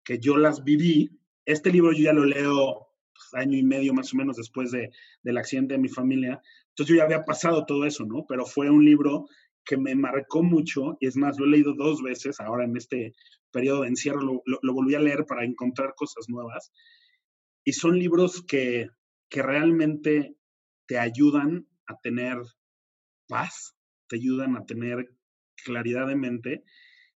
que 0.04 0.18
yo 0.18 0.36
las 0.36 0.64
viví 0.64 1.18
este 1.48 1.72
libro 1.72 1.92
yo 1.92 2.04
ya 2.04 2.12
lo 2.12 2.26
leo 2.26 2.88
pues, 3.14 3.42
año 3.42 3.56
y 3.56 3.62
medio 3.62 3.94
más 3.94 4.12
o 4.12 4.18
menos 4.18 4.36
después 4.36 4.70
de, 4.70 4.90
del 5.22 5.38
accidente 5.38 5.74
de 5.74 5.80
mi 5.80 5.88
familia. 5.88 6.42
Entonces 6.68 6.94
yo 6.94 6.96
ya 6.96 7.04
había 7.04 7.24
pasado 7.24 7.64
todo 7.64 7.86
eso, 7.86 8.04
¿no? 8.04 8.26
Pero 8.28 8.44
fue 8.44 8.68
un 8.68 8.84
libro 8.84 9.26
que 9.64 9.78
me 9.78 9.94
marcó 9.94 10.42
mucho 10.42 10.98
y 11.00 11.06
es 11.06 11.16
más, 11.16 11.38
lo 11.38 11.46
he 11.46 11.48
leído 11.48 11.72
dos 11.72 12.02
veces 12.02 12.38
ahora 12.38 12.64
en 12.64 12.76
este 12.76 13.14
periodo 13.50 13.82
de 13.82 13.88
encierro, 13.88 14.20
lo, 14.20 14.42
lo, 14.44 14.74
volví 14.74 14.94
a 14.94 15.00
leer 15.00 15.24
para 15.24 15.42
encontrar 15.42 15.94
cosas 15.96 16.26
nuevas. 16.28 16.70
Y 17.64 17.72
son 17.72 17.98
libros 17.98 18.42
que, 18.46 18.90
que 19.28 19.42
realmente 19.42 20.36
te 20.86 20.98
ayudan 20.98 21.68
a 21.86 21.98
tener 22.00 22.38
paz, 23.28 23.74
te 24.08 24.16
ayudan 24.16 24.56
a 24.56 24.64
tener 24.64 25.10
claridad 25.64 26.06
de 26.06 26.16
mente 26.16 26.64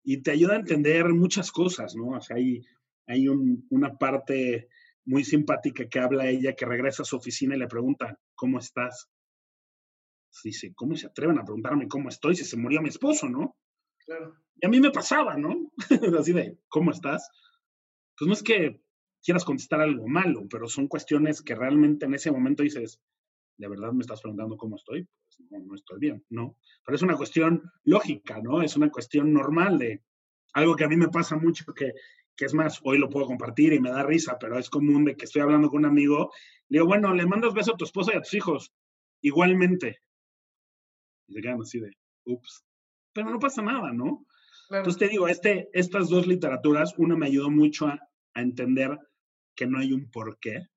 y 0.03 0.21
te 0.23 0.31
ayudan 0.31 0.57
a 0.57 0.59
entender 0.61 1.09
muchas 1.09 1.51
cosas, 1.51 1.95
¿no? 1.95 2.17
O 2.17 2.21
sea, 2.21 2.37
hay 2.37 2.63
hay 3.11 3.27
una 3.27 3.97
parte 3.97 4.69
muy 5.05 5.23
simpática 5.23 5.87
que 5.89 5.99
habla 5.99 6.29
ella 6.29 6.55
que 6.55 6.65
regresa 6.65 7.03
a 7.03 7.05
su 7.05 7.17
oficina 7.17 7.55
y 7.55 7.59
le 7.59 7.67
pregunta, 7.67 8.19
¿cómo 8.35 8.59
estás? 8.59 9.09
Dice, 10.43 10.73
¿cómo 10.75 10.95
se 10.95 11.07
atreven 11.07 11.37
a 11.39 11.43
preguntarme 11.43 11.87
cómo 11.87 12.09
estoy 12.09 12.35
si 12.35 12.45
se 12.45 12.57
murió 12.57 12.81
mi 12.81 12.89
esposo, 12.89 13.27
no? 13.27 13.57
Claro. 14.05 14.35
Y 14.55 14.65
a 14.65 14.69
mí 14.69 14.79
me 14.79 14.91
pasaba, 14.91 15.35
¿no? 15.35 15.71
Así 16.19 16.31
de, 16.31 16.57
¿cómo 16.69 16.91
estás? 16.91 17.29
Pues 18.17 18.27
no 18.27 18.33
es 18.33 18.43
que 18.43 18.81
quieras 19.23 19.45
contestar 19.45 19.81
algo 19.81 20.07
malo, 20.07 20.47
pero 20.49 20.67
son 20.67 20.87
cuestiones 20.87 21.41
que 21.41 21.55
realmente 21.55 22.05
en 22.05 22.13
ese 22.13 22.31
momento 22.31 22.63
dices, 22.63 23.01
¿de 23.57 23.67
verdad 23.67 23.91
me 23.91 24.01
estás 24.01 24.21
preguntando 24.21 24.57
cómo 24.57 24.75
estoy? 24.75 25.07
Pues 25.27 25.51
no, 25.51 25.59
no 25.59 25.75
estoy 25.75 25.99
bien, 25.99 26.25
¿no? 26.29 26.57
Pero 26.85 26.95
es 26.95 27.01
una 27.01 27.15
cuestión 27.15 27.63
lógica, 27.83 28.39
¿no? 28.41 28.61
Es 28.61 28.75
una 28.75 28.89
cuestión 28.89 29.31
normal 29.31 29.77
de 29.77 30.03
algo 30.53 30.75
que 30.75 30.83
a 30.83 30.89
mí 30.89 30.97
me 30.97 31.07
pasa 31.07 31.37
mucho, 31.37 31.65
que 31.73 31.93
que 32.41 32.45
es 32.45 32.55
más, 32.55 32.79
hoy 32.83 32.97
lo 32.97 33.07
puedo 33.07 33.27
compartir 33.27 33.71
y 33.73 33.79
me 33.79 33.91
da 33.91 34.03
risa, 34.03 34.37
pero 34.39 34.57
es 34.57 34.67
común 34.67 35.05
de 35.05 35.15
que 35.15 35.25
estoy 35.25 35.43
hablando 35.43 35.69
con 35.69 35.79
un 35.79 35.85
amigo, 35.85 36.31
le 36.69 36.79
digo, 36.79 36.87
bueno, 36.87 37.13
le 37.13 37.27
mandas 37.27 37.53
beso 37.53 37.73
a 37.73 37.77
tu 37.77 37.85
esposa 37.85 38.13
y 38.13 38.17
a 38.17 38.21
tus 38.21 38.33
hijos, 38.33 38.73
igualmente. 39.21 40.01
Y 41.27 41.33
se 41.33 41.41
quedan 41.41 41.61
así 41.61 41.79
de, 41.79 41.91
ups, 42.25 42.65
pero 43.13 43.29
no 43.29 43.37
pasa 43.37 43.61
nada, 43.61 43.93
¿no? 43.93 44.25
Entonces 44.71 44.97
te 44.97 45.09
digo, 45.09 45.27
este, 45.27 45.69
estas 45.73 46.09
dos 46.09 46.25
literaturas, 46.25 46.95
una 46.97 47.15
me 47.15 47.27
ayudó 47.27 47.51
mucho 47.51 47.87
a, 47.87 47.99
a 48.33 48.41
entender 48.41 48.97
que 49.61 49.67
no 49.67 49.77
hay 49.77 49.93
un 49.93 50.09
porqué 50.09 50.69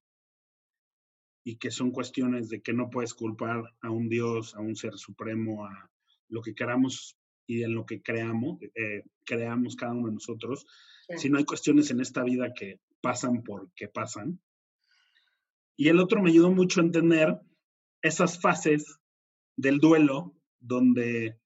y 1.43 1.57
que 1.57 1.71
son 1.71 1.91
cuestiones 1.91 2.51
de 2.51 2.61
que 2.61 2.75
no 2.75 2.91
puedes 2.91 3.15
culpar 3.15 3.65
a 3.81 3.91
un 3.91 4.11
Dios, 4.11 4.55
a 4.55 4.61
un 4.61 4.77
ser 4.77 4.99
supremo, 4.99 5.65
a 5.65 5.91
lo 6.29 6.43
que 6.43 6.55
queramos 6.55 7.17
y 7.47 7.63
en 7.63 7.75
lo 7.75 7.87
que 7.87 8.03
creamos, 8.03 8.59
eh, 8.61 9.05
creamos 9.25 9.75
cada 9.75 9.95
uno 9.95 10.09
de 10.09 10.13
nosotros, 10.13 10.67
si 11.17 11.31
no 11.31 11.39
hay 11.39 11.47
cuestiones 11.47 11.91
en 11.93 12.03
esta 12.03 12.23
vida 12.25 12.53
que 12.53 12.79
pasan 13.01 13.43
porque 13.43 13.89
pasan. 13.89 14.39
Y 15.79 15.89
el 15.89 15.99
otro 15.99 16.21
me 16.21 16.29
ayudó 16.29 16.51
mucho 16.51 16.83
a 16.83 16.85
entender 16.85 17.41
esas 18.03 18.39
fases 18.39 19.01
del 19.57 19.79
duelo 19.79 20.37
donde 20.61 21.41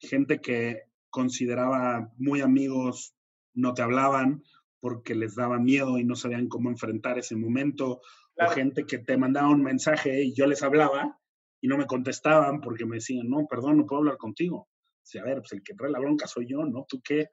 gente 0.00 0.40
que 0.40 0.84
consideraba 1.10 2.10
muy 2.16 2.40
amigos 2.40 3.14
no 3.52 3.74
te 3.74 3.82
hablaban 3.82 4.42
porque 4.84 5.14
les 5.14 5.34
daba 5.34 5.58
miedo 5.58 5.98
y 5.98 6.04
no 6.04 6.14
sabían 6.14 6.46
cómo 6.46 6.68
enfrentar 6.68 7.18
ese 7.18 7.36
momento, 7.36 8.02
o 8.36 8.50
gente 8.50 8.84
que 8.84 8.98
te 8.98 9.16
mandaba 9.16 9.48
un 9.48 9.62
mensaje 9.62 10.22
y 10.22 10.34
yo 10.34 10.46
les 10.46 10.62
hablaba 10.62 11.18
y 11.62 11.68
no 11.68 11.78
me 11.78 11.86
contestaban 11.86 12.60
porque 12.60 12.84
me 12.84 12.96
decían, 12.96 13.30
no, 13.30 13.46
perdón, 13.46 13.78
no 13.78 13.86
puedo 13.86 14.00
hablar 14.00 14.18
contigo. 14.18 14.68
Dice, 15.02 15.20
a 15.20 15.24
ver, 15.24 15.38
pues 15.38 15.52
el 15.52 15.62
que 15.62 15.72
trae 15.72 15.90
la 15.90 16.00
bronca 16.00 16.26
soy 16.26 16.46
yo, 16.46 16.66
¿no? 16.66 16.84
¿Tú 16.86 17.00
qué? 17.02 17.30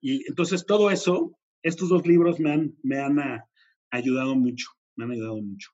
Y 0.00 0.24
entonces 0.28 0.66
todo 0.66 0.88
eso, 0.88 1.36
estos 1.64 1.88
dos 1.88 2.06
libros 2.06 2.38
me 2.38 2.52
han, 2.52 2.76
me 2.84 3.00
han 3.00 3.18
ah, 3.18 3.44
ayudado 3.90 4.36
mucho, 4.36 4.68
me 4.94 5.02
han 5.02 5.10
ayudado 5.10 5.42
mucho. 5.42 5.72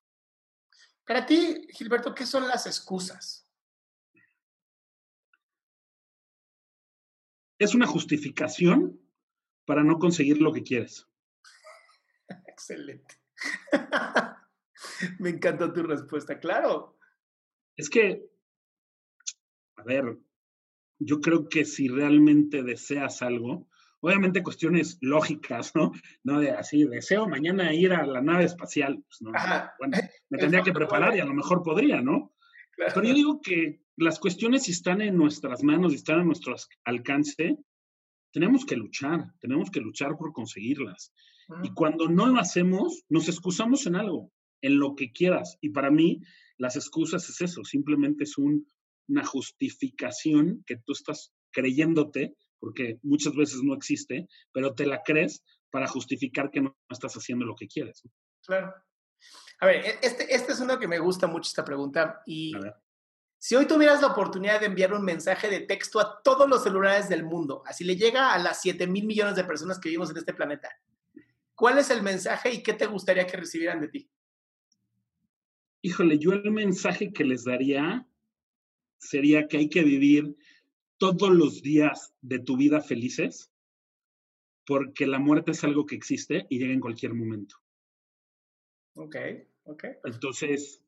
Para 1.05 1.27
ti, 1.27 1.67
Gilberto, 1.69 2.15
¿qué 2.15 2.25
son 2.25 2.49
las 2.49 2.65
excusas? 2.65 3.47
Es 7.59 7.75
una 7.75 7.87
justificación 7.87 8.99
para 9.67 9.85
no 9.85 9.99
conseguir 9.99 10.41
lo 10.41 10.55
que 10.55 10.63
quieres. 10.63 11.10
Excelente. 12.61 13.15
Me 15.19 15.31
encantó 15.31 15.73
tu 15.73 15.83
respuesta, 15.83 16.39
claro. 16.39 16.99
Es 17.75 17.89
que, 17.89 18.27
a 19.77 19.83
ver, 19.83 20.19
yo 20.99 21.21
creo 21.23 21.49
que 21.49 21.65
si 21.65 21.89
realmente 21.89 22.63
deseas 22.63 23.23
algo, 23.23 23.67
obviamente 24.01 24.43
cuestiones 24.43 24.99
lógicas, 25.01 25.75
¿no? 25.75 25.93
No 26.23 26.41
de 26.41 26.51
así, 26.51 26.85
deseo 26.85 27.27
mañana 27.27 27.73
ir 27.73 27.95
a 27.95 28.05
la 28.05 28.21
nave 28.21 28.45
espacial. 28.45 29.03
Pues 29.07 29.23
no, 29.23 29.33
bueno, 29.79 29.97
me 30.29 30.39
tendría 30.39 30.63
que 30.63 30.73
preparar 30.73 31.17
y 31.17 31.21
a 31.21 31.25
lo 31.25 31.35
mejor 31.35 31.63
podría, 31.63 32.03
¿no? 32.03 32.35
Pero 32.77 33.03
yo 33.03 33.15
digo 33.15 33.41
que 33.41 33.83
las 33.97 34.19
cuestiones 34.19 34.65
si 34.65 34.73
están 34.73 35.01
en 35.01 35.17
nuestras 35.17 35.63
manos 35.63 35.93
y 35.93 35.97
están 35.97 36.21
a 36.21 36.25
nuestro 36.25 36.55
alcance, 36.85 37.57
tenemos 38.33 38.65
que 38.67 38.77
luchar, 38.77 39.33
tenemos 39.41 39.71
que 39.71 39.81
luchar 39.81 40.17
por 40.17 40.33
conseguirlas. 40.33 41.13
Y 41.63 41.73
cuando 41.75 42.09
no 42.09 42.27
lo 42.27 42.41
hacemos, 42.41 43.05
nos 43.09 43.29
excusamos 43.29 43.87
en 43.87 43.97
algo, 43.97 44.31
en 44.63 44.79
lo 44.79 44.95
que 44.95 45.13
quieras. 45.13 45.57
Y 45.61 45.71
para 45.71 45.91
mí, 45.91 46.21
las 46.59 46.77
excusas 46.77 47.29
es 47.29 47.41
eso, 47.41 47.65
simplemente 47.65 48.25
es 48.25 48.37
una 48.39 49.25
justificación 49.25 50.63
que 50.67 50.77
tú 50.77 50.93
estás 50.93 51.33
creyéndote, 51.53 52.37
porque 52.59 52.99
muchas 53.03 53.35
veces 53.35 53.61
no 53.63 53.75
existe, 53.75 54.29
pero 54.53 54.75
te 54.75 54.87
la 54.87 55.03
crees 55.05 55.43
para 55.71 55.89
justificar 55.89 56.51
que 56.51 56.61
no 56.61 56.77
estás 56.91 57.15
haciendo 57.15 57.45
lo 57.45 57.55
que 57.55 57.67
quieres. 57.67 58.03
Claro. 58.45 58.75
A 59.61 59.67
ver, 59.67 59.85
e-, 59.85 59.99
este, 60.03 60.35
este 60.35 60.53
es 60.53 60.61
uno 60.61 60.79
que 60.79 60.89
me 60.89 60.99
gusta 60.99 61.27
mucho 61.27 61.49
esta 61.49 61.65
pregunta 61.65 62.23
y 62.27 62.53
si 63.39 63.57
hoy 63.57 63.67
tuvieras 63.67 64.03
la 64.03 64.09
oportunidad 64.09 64.61
de 64.61 64.67
enviar 64.67 64.93
un 64.93 65.03
mensaje 65.03 65.49
de 65.49 65.61
texto 65.61 65.99
a 65.99 66.23
todos 66.23 66.49
los 66.49 66.63
celulares 66.63 67.09
del 67.09 67.25
mundo, 67.25 67.63
así 67.67 67.85
le 67.85 67.97
llega 67.97 68.35
a 68.35 68.39
las 68.39 68.61
7 68.61 68.87
mil 68.87 69.07
millones 69.07 69.35
de 69.35 69.45
personas 69.45 69.79
que 69.79 69.89
vivimos 69.89 70.11
en 70.11 70.19
este 70.19 70.35
planeta, 70.35 70.69
¿cuál 71.61 71.77
es 71.77 71.91
el 71.91 72.03
mensaje 72.03 72.55
y 72.55 72.63
qué 72.63 72.73
te 72.73 72.87
gustaría 72.87 73.27
que 73.27 73.37
recibieran 73.37 73.83
de 73.83 73.89
ti? 73.89 74.11
Híjole, 75.83 76.19
yo 76.19 76.33
el 76.33 76.51
mensaje 76.51 77.13
que 77.13 77.23
les 77.23 77.45
daría 77.45 78.09
sería 78.99 79.47
que 79.47 79.59
hay 79.59 79.69
que 79.69 79.83
vivir 79.83 80.39
todos 80.97 81.31
los 81.31 81.61
días 81.61 82.15
de 82.23 82.39
tu 82.39 82.57
vida 82.57 82.81
felices, 82.81 83.53
porque 84.65 85.07
la 85.07 85.19
muerte 85.19 85.51
es 85.51 85.63
algo 85.63 85.85
que 85.85 85.97
existe 85.97 86.47
y 86.49 86.59
llega 86.59 86.73
en 86.73 86.81
cualquier 86.81 87.13
momento. 87.13 87.57
Ok, 88.95 89.17
ok. 89.65 89.85
Entonces, 90.05 90.83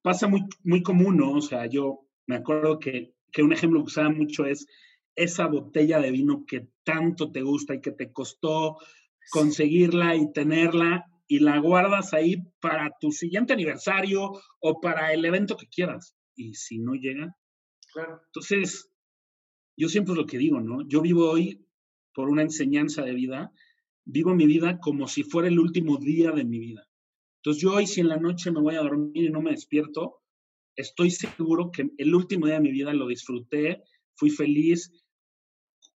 pasa 0.00 0.26
muy, 0.26 0.40
muy 0.62 0.82
común, 0.82 1.18
¿no? 1.18 1.32
O 1.32 1.42
sea, 1.42 1.66
yo 1.66 2.06
me 2.26 2.36
acuerdo 2.36 2.78
que, 2.78 3.14
que 3.30 3.42
un 3.42 3.52
ejemplo 3.52 3.80
que 3.80 3.88
usaba 3.88 4.08
mucho 4.08 4.46
es 4.46 4.66
esa 5.14 5.46
botella 5.48 6.00
de 6.00 6.10
vino 6.10 6.46
que 6.46 6.68
tanto 6.82 7.30
te 7.30 7.42
gusta 7.42 7.74
y 7.74 7.82
que 7.82 7.92
te 7.92 8.10
costó 8.10 8.78
conseguirla 9.30 10.16
y 10.16 10.32
tenerla 10.32 11.04
y 11.26 11.38
la 11.40 11.58
guardas 11.58 12.12
ahí 12.12 12.36
para 12.60 12.90
tu 13.00 13.10
siguiente 13.10 13.52
aniversario 13.52 14.32
o 14.60 14.80
para 14.80 15.12
el 15.12 15.24
evento 15.24 15.56
que 15.56 15.68
quieras. 15.68 16.14
Y 16.36 16.54
si 16.54 16.78
no 16.78 16.94
llega, 16.94 17.34
claro. 17.92 18.20
Entonces, 18.26 18.90
yo 19.76 19.88
siempre 19.88 20.12
es 20.12 20.18
lo 20.18 20.26
que 20.26 20.38
digo, 20.38 20.60
¿no? 20.60 20.86
Yo 20.88 21.00
vivo 21.00 21.30
hoy 21.30 21.66
por 22.12 22.28
una 22.28 22.42
enseñanza 22.42 23.02
de 23.02 23.14
vida, 23.14 23.52
vivo 24.04 24.34
mi 24.34 24.46
vida 24.46 24.78
como 24.78 25.08
si 25.08 25.22
fuera 25.22 25.48
el 25.48 25.58
último 25.58 25.98
día 25.98 26.30
de 26.30 26.44
mi 26.44 26.58
vida. 26.58 26.86
Entonces 27.38 27.62
yo 27.62 27.74
hoy 27.74 27.86
si 27.86 28.00
en 28.00 28.08
la 28.08 28.16
noche 28.16 28.50
me 28.50 28.60
voy 28.60 28.76
a 28.76 28.82
dormir 28.82 29.24
y 29.24 29.30
no 29.30 29.42
me 29.42 29.50
despierto, 29.50 30.22
estoy 30.76 31.10
seguro 31.10 31.70
que 31.70 31.90
el 31.98 32.14
último 32.14 32.46
día 32.46 32.56
de 32.56 32.62
mi 32.62 32.70
vida 32.70 32.92
lo 32.94 33.06
disfruté, 33.06 33.82
fui 34.16 34.30
feliz, 34.30 34.90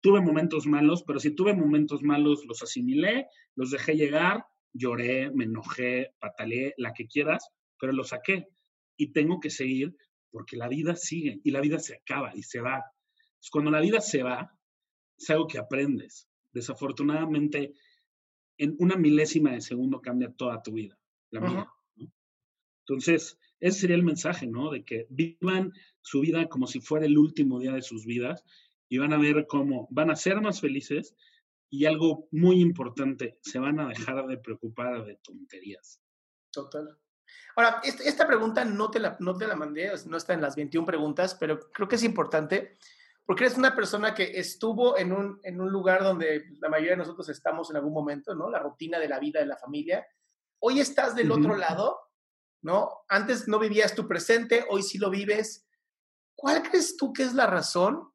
tuve 0.07 0.21
momentos 0.21 0.65
malos, 0.67 1.03
pero 1.03 1.19
si 1.19 1.31
tuve 1.31 1.53
momentos 1.53 2.01
malos 2.01 2.45
los 2.45 2.63
asimilé, 2.63 3.27
los 3.55 3.71
dejé 3.71 3.97
llegar, 3.97 4.45
lloré, 4.71 5.29
me 5.31 5.43
enojé, 5.43 6.13
pataleé, 6.17 6.73
la 6.77 6.93
que 6.93 7.07
quieras, 7.07 7.49
pero 7.77 7.91
los 7.91 8.07
saqué. 8.07 8.47
Y 8.95 9.11
tengo 9.11 9.41
que 9.41 9.49
seguir 9.49 9.97
porque 10.31 10.55
la 10.55 10.69
vida 10.69 10.95
sigue 10.95 11.41
y 11.43 11.51
la 11.51 11.59
vida 11.59 11.77
se 11.77 11.95
acaba 11.95 12.31
y 12.33 12.43
se 12.43 12.61
va. 12.61 12.85
cuando 13.51 13.69
la 13.69 13.81
vida 13.81 13.99
se 13.99 14.23
va, 14.23 14.57
es 15.17 15.29
algo 15.29 15.45
que 15.45 15.57
aprendes. 15.57 16.29
Desafortunadamente, 16.53 17.73
en 18.57 18.77
una 18.79 18.95
milésima 18.95 19.51
de 19.51 19.59
segundo 19.59 20.01
cambia 20.01 20.31
toda 20.31 20.63
tu 20.63 20.71
vida 20.71 20.97
la 21.31 21.41
mía. 21.41 21.67
Entonces, 22.87 23.37
ese 23.59 23.81
sería 23.81 23.97
el 23.97 24.03
mensaje, 24.03 24.47
¿no? 24.47 24.71
De 24.71 24.85
que 24.85 25.05
vivan 25.09 25.73
su 25.99 26.21
vida 26.21 26.47
como 26.47 26.65
si 26.65 26.79
fuera 26.79 27.05
el 27.05 27.17
último 27.17 27.59
día 27.59 27.73
de 27.73 27.81
sus 27.81 28.05
vidas 28.05 28.45
y 28.89 28.97
van 28.97 29.13
a 29.13 29.17
ver 29.17 29.45
cómo 29.47 29.87
van 29.91 30.11
a 30.11 30.15
ser 30.15 30.41
más 30.41 30.61
felices 30.61 31.15
y 31.69 31.85
algo 31.85 32.27
muy 32.31 32.61
importante, 32.61 33.39
se 33.41 33.59
van 33.59 33.79
a 33.79 33.87
dejar 33.87 34.25
de 34.27 34.37
preocupar 34.37 35.03
de 35.05 35.19
tonterías. 35.21 36.01
Total. 36.51 36.97
Ahora, 37.55 37.81
esta 37.83 38.25
pregunta 38.25 38.63
no 38.63 38.89
te, 38.89 38.99
la, 38.99 39.17
no 39.19 39.35
te 39.35 39.47
la 39.47 39.55
mandé, 39.55 39.91
no 40.05 40.17
está 40.17 40.33
en 40.33 40.41
las 40.41 40.55
21 40.55 40.85
preguntas, 40.85 41.35
pero 41.35 41.59
creo 41.71 41.87
que 41.87 41.95
es 41.95 42.03
importante 42.03 42.77
porque 43.25 43.43
eres 43.43 43.57
una 43.57 43.75
persona 43.75 44.13
que 44.13 44.39
estuvo 44.39 44.97
en 44.97 45.11
un, 45.11 45.41
en 45.43 45.59
un 45.59 45.69
lugar 45.69 46.01
donde 46.01 46.45
la 46.61 46.69
mayoría 46.69 46.91
de 46.91 46.97
nosotros 46.97 47.27
estamos 47.27 47.69
en 47.69 47.75
algún 47.75 47.93
momento, 47.93 48.33
¿no? 48.33 48.49
La 48.49 48.59
rutina 48.59 48.97
de 48.99 49.09
la 49.09 49.19
vida 49.19 49.41
de 49.41 49.47
la 49.47 49.57
familia 49.57 50.07
Hoy 50.59 50.79
estás 50.79 51.15
del 51.15 51.31
otro 51.31 51.55
lado, 51.55 51.99
¿no? 52.61 52.89
Antes 53.09 53.47
no 53.47 53.59
vivías 53.59 53.93
tu 53.93 54.07
presente, 54.07 54.65
hoy 54.69 54.81
sí 54.81 54.97
lo 54.97 55.09
vives. 55.09 55.67
¿Cuál 56.35 56.63
crees 56.63 56.97
tú 56.97 57.13
que 57.13 57.23
es 57.23 57.33
la 57.33 57.47
razón 57.47 58.11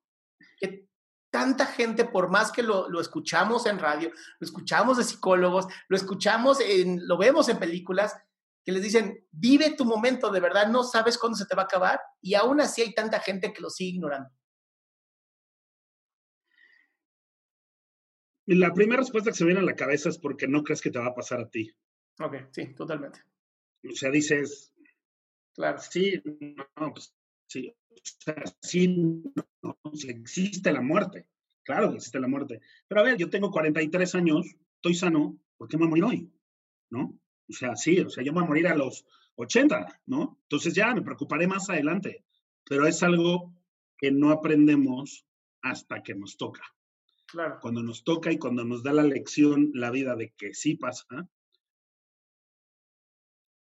que 0.63 0.89
tanta 1.31 1.67
gente, 1.67 2.05
por 2.05 2.31
más 2.31 2.53
que 2.53 2.63
lo, 2.63 3.01
escuchamos 3.01 3.67
en 3.67 3.79
radio, 3.79 4.11
lo 4.39 4.45
escuchamos 4.45 4.99
de 4.99 5.05
psicólogos, 5.05 5.67
lo 5.89 5.97
escuchamos, 5.97 6.61
en, 6.61 7.07
lo 7.09 7.19
vemos 7.19 7.49
en 7.49 7.59
películas, 7.59 8.15
que 8.65 8.71
les 8.71 8.83
dicen, 8.83 9.27
vive 9.31 9.75
tu 9.77 9.85
momento, 9.85 10.31
de 10.31 10.41
verdad, 10.41 10.69
no 10.69 10.85
sabes 10.85 11.19
cuándo 11.19 11.37
se 11.37 11.47
te 11.47 11.57
va 11.57 11.63
a 11.63 11.65
acabar, 11.65 12.01
y 12.21 12.35
aún 12.35 12.61
así 12.61 12.83
hay 12.83 12.95
tanta 12.95 13.19
gente 13.19 13.53
que 13.53 13.63
lo 13.63 13.71
sigue 13.71 13.97
ignorando. 13.97 14.31
La 18.47 18.73
primera 18.75 19.01
respuesta 19.01 19.31
que 19.31 19.37
se 19.37 19.45
viene 19.45 19.61
a 19.61 19.65
la 19.65 19.77
cabeza 19.77 20.11
es 20.11 20.19
porque 20.19 20.47
no 20.47 20.63
crees 20.63 20.83
que 20.83 20.91
te 20.91 20.99
va 20.99 21.07
a 21.07 21.15
pasar 21.15 21.41
a 21.41 21.49
ti. 21.49 21.75
Ok, 22.21 22.35
sí, 22.51 22.75
totalmente. 22.75 23.21
O 23.91 23.95
sea, 23.95 24.11
dices, 24.11 24.75
claro. 25.55 25.79
Sí, 25.79 26.23
no, 26.77 26.93
pues 26.93 27.15
sí, 27.53 27.69
o 27.69 27.95
sea, 28.03 28.43
sí, 28.61 28.89
no, 28.89 29.79
existe 30.09 30.73
la 30.73 30.81
muerte. 30.81 31.29
Claro 31.63 31.91
que 31.91 31.97
existe 31.97 32.19
la 32.19 32.29
muerte. 32.29 32.61
Pero 32.89 33.01
a 33.01 33.05
ver, 33.05 33.17
yo 33.17 33.31
tengo 33.31 33.51
43 33.51 34.15
años, 34.17 34.47
estoy 34.77 34.95
sano, 34.95 35.39
¿por 35.57 35.69
qué 35.69 35.77
me 35.77 35.87
voy 35.87 36.01
a 36.01 36.03
morir 36.03 36.05
hoy? 36.05 36.33
¿No? 36.91 37.19
O 37.49 37.53
sea, 37.53 37.77
sí, 37.77 38.01
o 38.01 38.11
sea, 38.11 38.25
yo 38.25 38.33
me 38.33 38.41
voy 38.41 38.45
a 38.45 38.49
morir 38.49 38.67
a 38.67 38.75
los 38.75 39.07
80, 39.37 40.03
¿no? 40.07 40.39
Entonces 40.43 40.75
ya 40.75 40.95
me 40.95 41.03
preocuparé 41.03 41.47
más 41.47 41.71
adelante. 41.71 42.25
Pero 42.65 42.87
es 42.87 43.03
algo 43.03 43.55
que 43.99 44.11
no 44.11 44.31
aprendemos 44.31 45.27
hasta 45.63 46.03
que 46.03 46.15
nos 46.15 46.37
toca. 46.37 46.63
Claro. 47.27 47.59
Cuando 47.61 47.83
nos 47.83 48.03
toca 48.03 48.33
y 48.33 48.39
cuando 48.39 48.65
nos 48.65 48.83
da 48.83 48.93
la 48.93 49.05
lección 49.05 49.71
la 49.75 49.91
vida 49.91 50.17
de 50.17 50.33
que 50.37 50.55
sí 50.55 50.77
pasa, 50.77 51.29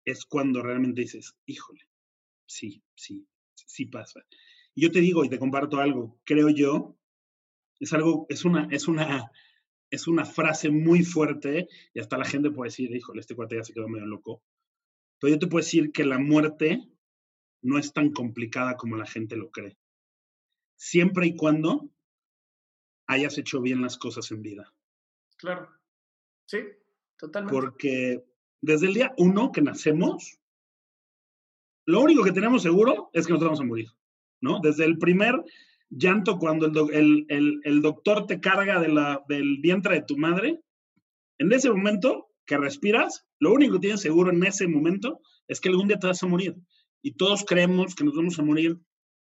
es 0.05 0.25
cuando 0.25 0.63
realmente 0.63 1.03
dices, 1.03 1.37
híjole, 1.47 1.89
sí, 2.47 2.83
sí, 2.95 3.27
sí 3.67 3.87
pasa. 3.87 4.21
Y 4.75 4.83
yo 4.83 4.91
te 4.91 5.01
digo 5.01 5.25
y 5.25 5.29
te 5.29 5.39
comparto 5.39 5.79
algo, 5.79 6.21
creo 6.25 6.51
yo, 6.51 6.97
es 7.81 7.93
algo, 7.93 8.27
es 8.29 8.45
una, 8.45 8.69
es 8.71 8.89
una, 8.89 9.31
es 9.91 10.07
una 10.07 10.25
frase 10.25 10.71
muy 10.71 11.03
fuerte 11.03 11.69
y 11.95 12.01
hasta 12.01 12.19
la 12.19 12.25
gente 12.25 12.51
puede 12.51 12.69
decir, 12.69 12.95
híjole, 12.95 13.21
este 13.21 13.35
cuate 13.35 13.57
ya 13.57 13.65
se 13.65 13.73
quedó 13.73 13.89
medio 13.89 14.07
loco. 14.07 14.43
Pero 15.19 15.35
yo 15.35 15.39
te 15.39 15.47
puedo 15.47 15.65
decir 15.65 15.93
que 15.93 16.05
la 16.05 16.19
muerte 16.19 16.89
no 17.63 17.79
es 17.79 17.93
tan 17.93 18.13
complicada 18.13 18.77
como 18.77 18.97
la 18.97 19.07
gente 19.07 19.37
lo 19.37 19.51
cree. 19.51 19.79
Siempre 20.77 21.27
y 21.27 21.37
cuando 21.37 21.91
hayas 23.07 23.39
hecho 23.39 23.61
bien 23.61 23.81
las 23.81 23.97
cosas 23.97 24.31
en 24.31 24.43
vida. 24.43 24.75
Claro. 25.39 25.69
Sí, 26.47 26.59
totalmente. 27.17 27.59
Porque 27.59 28.25
desde 28.61 28.87
el 28.87 28.95
día 28.95 29.15
uno 29.17 29.53
que 29.53 29.63
nacemos, 29.63 30.39
lo 31.87 32.01
único 32.01 32.25
que 32.25 32.33
tenemos 32.33 32.63
seguro 32.63 33.11
es 33.13 33.27
que 33.27 33.33
nos 33.33 33.43
vamos 33.43 33.61
a 33.61 33.65
morir, 33.65 33.89
¿no? 34.41 34.61
Desde 34.61 34.85
el 34.85 34.99
primer 34.99 35.43
llanto 35.89 36.39
cuando 36.39 36.67
el, 36.91 37.27
el, 37.29 37.81
doctor 37.81 38.27
te 38.27 38.41
carga 38.41 38.81
de 38.81 38.89
del 39.29 39.59
vientre 39.59 39.95
de 39.95 40.03
tu 40.03 40.17
madre, 40.17 40.61
en 41.39 41.53
ese 41.53 41.71
momento 41.71 42.29
que 42.45 42.59
respiras, 42.59 43.27
lo 43.39 43.53
único 43.53 43.75
que 43.75 43.81
tienes 43.81 44.01
seguro 44.01 44.31
en 44.31 44.45
ese 44.45 44.67
momento 44.67 45.21
es 45.47 45.61
que 45.61 45.69
algún 45.69 45.89
día 45.89 45.99
te 45.99 46.09
vas 46.09 46.23
a 46.23 46.27
morir. 46.27 46.57
Y 47.03 47.13
todos 47.13 47.45
creemos 47.45 47.95
que 47.95 48.05
nos 48.05 48.17
vamos 48.17 48.39
a 48.39 48.43
morir 48.43 48.79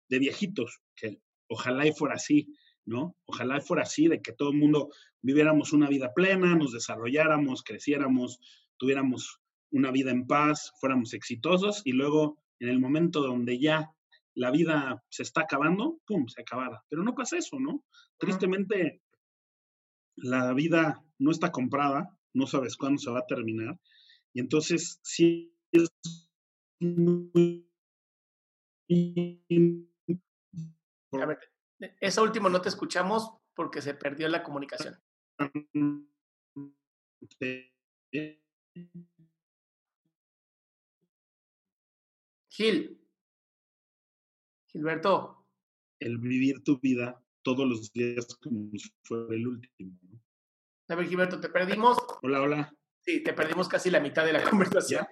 de 0.09 0.19
viejitos, 0.19 0.81
que 0.97 1.21
ojalá 1.49 1.87
y 1.87 1.93
fuera 1.93 2.15
así, 2.17 2.49
¿no? 2.85 3.17
Ojalá 3.27 3.59
y 3.59 3.61
fuera 3.61 3.85
así, 3.85 4.09
de 4.09 4.21
que 4.21 4.33
todo 4.33 4.51
el 4.51 4.59
mundo 4.59 4.91
viviéramos 5.23 5.73
una 5.73 5.89
vida 5.89 6.13
plena, 6.15 6.57
nos 6.57 6.73
desarrolláramos, 6.73 7.63
creciéramos, 7.63 8.41
tuviéramos 8.77 9.41
una 9.71 9.93
vida 9.93 10.11
en 10.11 10.27
paz, 10.27 10.73
fuéramos 10.81 11.13
exitosos 11.15 11.83
y 11.85 11.93
luego 11.93 12.40
en 12.61 12.69
el 12.69 12.79
momento 12.79 13.21
donde 13.23 13.59
ya 13.59 13.91
la 14.35 14.51
vida 14.51 15.03
se 15.11 15.23
está 15.23 15.43
acabando, 15.43 16.01
pum, 16.07 16.29
se 16.29 16.43
acabara. 16.43 16.83
Pero 16.89 17.03
no 17.03 17.15
pasa 17.15 17.37
eso, 17.37 17.59
¿no? 17.59 17.85
Tristemente, 18.19 19.03
la 20.17 20.53
vida 20.55 21.03
no 21.19 21.31
está 21.31 21.51
comprada, 21.51 22.17
no 22.33 22.47
sabes 22.47 22.77
cuándo 22.77 22.99
se 22.99 23.11
va 23.11 23.21
a 23.21 23.27
terminar. 23.27 23.79
Y 24.33 24.41
entonces, 24.41 25.01
sí 25.03 25.53
es 25.73 25.91
a 31.13 31.27
ver, 31.27 31.39
eso 32.01 32.23
último 32.23 32.49
no 32.49 32.61
te 32.61 32.69
escuchamos 32.69 33.37
porque 33.55 33.83
se 33.83 33.95
perdió 33.95 34.29
la 34.29 34.43
comunicación. 34.43 34.99
Gil. 42.61 43.01
Gilberto. 44.67 45.47
El 45.99 46.19
vivir 46.19 46.63
tu 46.63 46.79
vida 46.79 47.19
todos 47.43 47.67
los 47.67 47.91
días 47.91 48.27
como 48.35 48.71
si 48.77 48.93
fuera 49.03 49.35
el 49.35 49.47
último. 49.47 49.99
A 50.89 50.95
ver, 50.95 51.09
Gilberto, 51.09 51.41
te 51.41 51.49
perdimos. 51.49 51.97
Hola, 52.21 52.43
hola. 52.43 52.77
Sí, 53.03 53.23
te 53.23 53.33
perdimos 53.33 53.67
casi 53.67 53.89
la 53.89 54.01
mitad 54.01 54.27
de 54.27 54.35
la 54.35 54.43
conversación. 54.51 55.07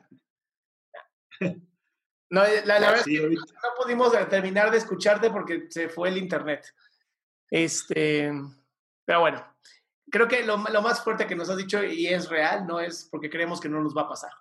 No, 2.29 2.45
eh, 2.45 2.67
la, 2.67 2.81
verdad 2.81 2.99
es 2.99 3.05
que 3.05 3.31
no 3.31 3.83
pudimos 3.83 4.13
terminar 4.29 4.71
de 4.71 4.77
escucharte 4.77 5.31
porque 5.31 5.69
se 5.71 5.89
fue 5.89 6.11
el 6.11 6.19
internet. 6.19 6.67
Este, 7.51 8.31
pero 9.07 9.21
bueno, 9.21 9.57
creo 10.11 10.29
que 10.29 10.45
lo, 10.45 10.59
lo, 10.59 10.83
más 10.83 11.03
fuerte 11.03 11.27
que 11.27 11.35
nos 11.35 11.49
has 11.49 11.57
dicho 11.57 11.83
y 11.83 12.09
es 12.09 12.29
real, 12.29 12.67
no 12.67 12.79
es 12.79 13.09
porque 13.11 13.31
creemos 13.31 13.59
que 13.59 13.71
no 13.71 13.83
nos 13.83 13.97
va 13.97 14.03
a 14.03 14.09
pasar. 14.11 14.33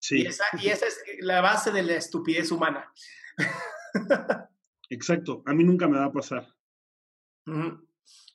Sí. 0.00 0.22
Y 0.22 0.26
esa, 0.26 0.44
y 0.60 0.68
esa 0.68 0.86
es 0.86 1.02
la 1.20 1.40
base 1.40 1.70
de 1.70 1.82
la 1.82 1.94
estupidez 1.94 2.50
humana. 2.50 2.92
Exacto, 4.88 5.42
a 5.46 5.54
mí 5.54 5.62
nunca 5.62 5.86
me 5.86 5.98
va 5.98 6.06
a 6.06 6.12
pasar. 6.12 6.48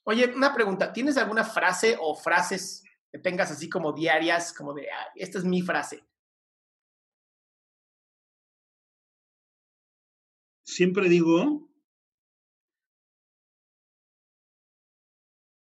Oye, 0.03 0.33
una 0.33 0.53
pregunta, 0.53 0.93
¿tienes 0.93 1.17
alguna 1.17 1.43
frase 1.43 1.97
o 1.99 2.15
frases 2.15 2.83
que 3.11 3.19
tengas 3.19 3.51
así 3.51 3.69
como 3.69 3.93
diarias, 3.93 4.53
como 4.53 4.73
de, 4.73 4.89
ah, 4.91 5.07
esta 5.15 5.39
es 5.39 5.43
mi 5.43 5.61
frase? 5.61 6.05
Siempre 10.63 11.09
digo, 11.09 11.69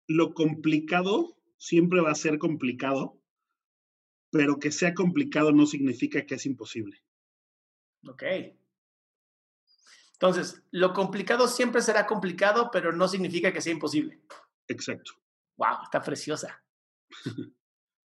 lo 0.09 0.35
complicado 0.35 1.37
siempre 1.59 2.01
va 2.01 2.11
a 2.11 2.14
ser 2.14 2.38
complicado, 2.38 3.20
pero 4.37 4.59
que 4.59 4.70
sea 4.70 4.94
complicado 4.94 5.53
no 5.53 5.66
significa 5.66 6.25
que 6.27 6.35
es 6.35 6.46
imposible. 6.46 7.03
Ok. 8.07 8.22
Entonces, 10.12 10.62
lo 10.70 10.92
complicado 10.92 11.49
siempre 11.49 11.83
será 11.83 12.07
complicado, 12.07 12.70
pero 12.72 12.92
no 12.92 13.09
significa 13.09 13.53
que 13.53 13.61
sea 13.61 13.72
imposible. 13.72 14.20
Exacto. 14.68 15.12
Wow, 15.57 15.85
está 15.85 16.03
preciosa. 16.03 16.62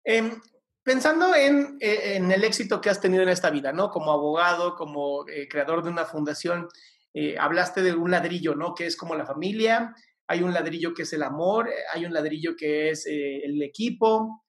Em, 0.04 0.42
pensando 0.84 1.36
en, 1.36 1.78
eh, 1.80 2.15
en, 2.15 2.32
el 2.32 2.44
éxito 2.44 2.82
que 2.82 2.89
has 2.89 3.02
tenido 3.02 3.24
en 3.24 3.30
esta 3.30 3.50
vida, 3.50 3.72
¿no? 3.72 3.92
Como 3.92 4.12
abogado, 4.12 4.76
como 4.76 5.28
eh, 5.28 5.48
creador 5.48 5.84
de 5.84 5.89
una 5.89 6.06
fundación, 6.06 6.68
eh, 7.13 7.38
hablaste 7.38 7.84
de 7.84 7.94
un 7.94 8.10
ladrillo, 8.10 8.56
¿no? 8.56 8.74
Que 8.74 8.86
es 8.88 8.96
como 8.96 9.15
la 9.15 9.26
familia, 9.26 9.94
hay 10.28 10.42
un 10.42 10.54
ladrillo 10.54 10.94
que 10.94 11.04
es 11.04 11.13
el 11.13 11.24
amor, 11.24 11.70
hay 11.94 12.06
un 12.06 12.13
ladrillo 12.13 12.56
que 12.56 12.92
es 12.92 13.06
el 13.06 13.62
equipo. 13.62 14.44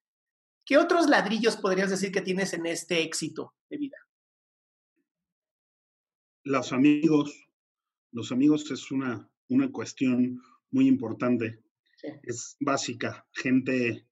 ¿Qué 0.65 0.77
otros 0.79 1.09
ladrillos 1.09 1.57
podrías 1.57 1.91
decir 1.91 2.13
que 2.13 2.21
tienes 2.21 2.53
en 2.53 2.67
este 2.67 3.03
éxito 3.03 3.55
de 3.69 3.79
vida? 3.79 3.97
Los 6.45 6.73
amigos, 6.73 7.49
los 8.13 8.33
amigos 8.33 8.71
es 8.71 8.91
una, 8.91 9.31
una 9.49 9.71
cuestión 9.71 10.41
muy 10.71 10.87
importante. 10.89 11.63
Es 12.23 12.57
básica. 12.61 13.27
Gente, 13.33 14.07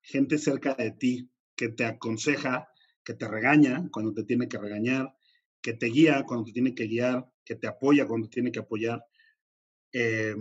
gente 0.00 0.38
cerca 0.38 0.74
de 0.74 0.92
ti 0.92 1.30
que 1.56 1.68
te 1.68 1.84
aconseja, 1.84 2.68
que 3.04 3.14
te 3.14 3.28
regaña 3.28 3.88
cuando 3.90 4.14
te 4.14 4.24
tiene 4.24 4.48
que 4.48 4.58
regañar, 4.58 5.14
que 5.60 5.72
te 5.72 5.86
guía 5.86 6.24
cuando 6.26 6.44
te 6.44 6.52
tiene 6.52 6.74
que 6.74 6.86
guiar, 6.86 7.30
que 7.44 7.54
te 7.54 7.66
apoya 7.66 8.06
cuando 8.06 8.28
te 8.28 8.34
tiene 8.34 8.52
que 8.52 8.60
apoyar. 8.60 9.04
Eh, 9.92 10.36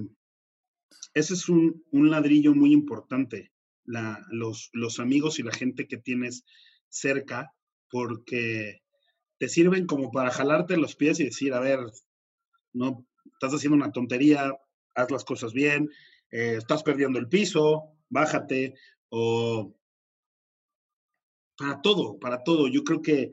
ese 1.14 1.34
es 1.34 1.50
un, 1.50 1.84
un, 1.92 2.10
ladrillo 2.10 2.54
muy 2.54 2.74
importante, 2.74 3.53
la, 3.86 4.26
los, 4.30 4.70
los 4.74 5.00
amigos 5.00 5.40
y 5.40 5.44
la 5.44 5.52
gente 5.52 5.88
que 5.88 5.98
tienes 5.98 6.46
cerca, 6.90 7.54
porque 7.90 8.82
te 9.38 9.50
sirven 9.50 9.86
como 9.86 10.12
para 10.12 10.32
jalarte 10.32 10.78
los 10.78 10.96
pies 10.96 11.20
y 11.20 11.26
decir, 11.26 11.54
a 11.54 11.60
ver, 11.60 11.80
no 12.74 13.06
estás 13.34 13.54
haciendo 13.54 13.76
una 13.76 13.92
tontería, 13.92 14.54
haz 14.96 15.12
las 15.12 15.24
cosas 15.24 15.54
bien, 15.54 15.90
eh, 16.32 16.56
estás 16.58 16.84
perdiendo 16.84 17.20
el 17.20 17.28
piso, 17.28 17.96
bájate, 18.10 18.76
o 19.10 19.76
para 21.58 21.82
todo, 21.82 22.20
para 22.20 22.44
todo. 22.44 22.68
Yo 22.68 22.84
creo 22.84 23.02
que, 23.02 23.32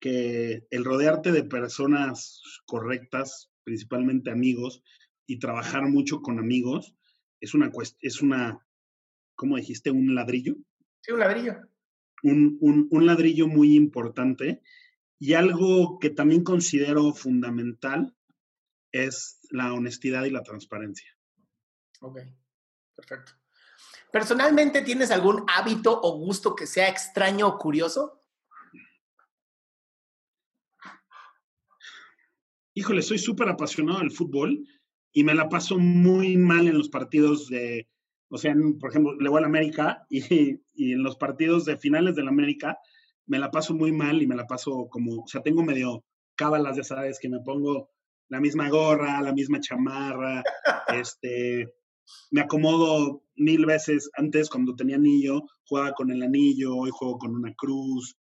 que 0.00 0.66
el 0.70 0.84
rodearte 0.84 1.32
de 1.32 1.44
personas 1.44 2.42
correctas, 2.66 3.50
principalmente 3.64 4.30
amigos, 4.30 4.82
y 5.26 5.38
trabajar 5.38 5.82
mucho 5.88 6.22
con 6.22 6.38
amigos, 6.38 6.94
es 7.40 7.54
una, 7.54 7.70
es 8.00 8.20
una 8.20 8.66
¿cómo 9.40 9.56
dijiste? 9.56 9.90
¿Un 9.90 10.14
ladrillo? 10.14 10.54
Sí, 11.00 11.12
un 11.12 11.20
ladrillo. 11.20 11.56
Un, 12.22 12.58
un, 12.60 12.88
un 12.90 13.06
ladrillo 13.06 13.48
muy 13.48 13.74
importante 13.74 14.60
y 15.18 15.32
algo 15.32 15.98
que 15.98 16.10
también 16.10 16.44
considero 16.44 17.14
fundamental 17.14 18.14
es 18.92 19.38
la 19.50 19.72
honestidad 19.72 20.24
y 20.24 20.30
la 20.30 20.42
transparencia. 20.42 21.16
Ok, 22.02 22.18
perfecto. 22.94 23.32
¿Personalmente 24.12 24.82
tienes 24.82 25.10
algún 25.10 25.46
hábito 25.48 25.98
o 26.02 26.18
gusto 26.18 26.54
que 26.54 26.66
sea 26.66 26.90
extraño 26.90 27.48
o 27.48 27.56
curioso? 27.56 28.22
Híjole, 32.74 33.00
soy 33.00 33.18
súper 33.18 33.48
apasionado 33.48 34.00
del 34.00 34.10
fútbol 34.10 34.68
y 35.12 35.24
me 35.24 35.34
la 35.34 35.48
paso 35.48 35.78
muy 35.78 36.36
mal 36.36 36.68
en 36.68 36.76
los 36.76 36.90
partidos 36.90 37.48
de, 37.48 37.88
o 38.30 38.38
sea, 38.38 38.54
por 38.78 38.90
ejemplo, 38.90 39.14
le 39.18 39.28
voy 39.28 39.38
a 39.38 39.40
la 39.42 39.48
América 39.48 40.06
y, 40.08 40.60
y 40.74 40.92
en 40.92 41.02
los 41.02 41.16
partidos 41.16 41.64
de 41.64 41.76
finales 41.76 42.14
de 42.14 42.22
la 42.22 42.30
América 42.30 42.78
me 43.26 43.38
la 43.38 43.50
paso 43.50 43.74
muy 43.74 43.92
mal 43.92 44.22
y 44.22 44.26
me 44.26 44.36
la 44.36 44.46
paso 44.46 44.88
como, 44.88 45.22
o 45.22 45.26
sea, 45.26 45.42
tengo 45.42 45.62
medio 45.62 46.04
cábalas, 46.36 46.76
ya 46.76 46.84
sabes, 46.84 47.18
que 47.20 47.28
me 47.28 47.40
pongo 47.40 47.90
la 48.28 48.40
misma 48.40 48.68
gorra, 48.70 49.20
la 49.20 49.32
misma 49.32 49.60
chamarra, 49.60 50.42
este, 50.94 51.74
me 52.30 52.40
acomodo 52.40 53.24
mil 53.36 53.66
veces. 53.66 54.10
Antes, 54.14 54.48
cuando 54.48 54.74
tenía 54.74 54.96
anillo, 54.96 55.42
jugaba 55.64 55.92
con 55.92 56.10
el 56.10 56.22
anillo, 56.22 56.76
hoy 56.76 56.90
juego 56.92 57.18
con 57.18 57.34
una 57.34 57.52
cruz, 57.54 58.16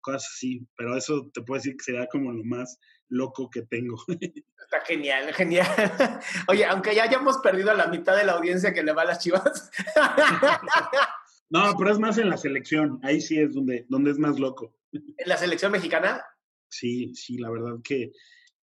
cosas 0.00 0.30
así, 0.34 0.66
pero 0.76 0.96
eso 0.96 1.30
te 1.32 1.42
puedo 1.42 1.58
decir 1.58 1.76
que 1.76 1.84
será 1.84 2.06
como 2.06 2.30
lo 2.32 2.44
más 2.44 2.78
loco 3.08 3.50
que 3.50 3.62
tengo. 3.62 3.96
Está 4.08 4.80
genial, 4.86 5.32
genial. 5.34 5.66
Oye, 6.48 6.64
aunque 6.64 6.94
ya 6.94 7.04
hayamos 7.04 7.38
perdido 7.38 7.70
a 7.70 7.74
la 7.74 7.86
mitad 7.86 8.16
de 8.16 8.24
la 8.24 8.32
audiencia 8.32 8.72
que 8.72 8.82
le 8.82 8.92
va 8.92 9.02
a 9.02 9.06
las 9.06 9.18
chivas. 9.18 9.70
No, 11.50 11.76
pero 11.78 11.92
es 11.92 11.98
más 12.00 12.18
en 12.18 12.30
la 12.30 12.38
selección, 12.38 12.98
ahí 13.02 13.20
sí 13.20 13.38
es 13.38 13.54
donde, 13.54 13.84
donde 13.88 14.10
es 14.10 14.18
más 14.18 14.40
loco. 14.40 14.74
¿En 14.90 15.28
la 15.28 15.36
selección 15.36 15.70
mexicana? 15.70 16.24
Sí, 16.68 17.14
sí, 17.14 17.36
la 17.36 17.48
verdad 17.50 17.76
que 17.84 18.10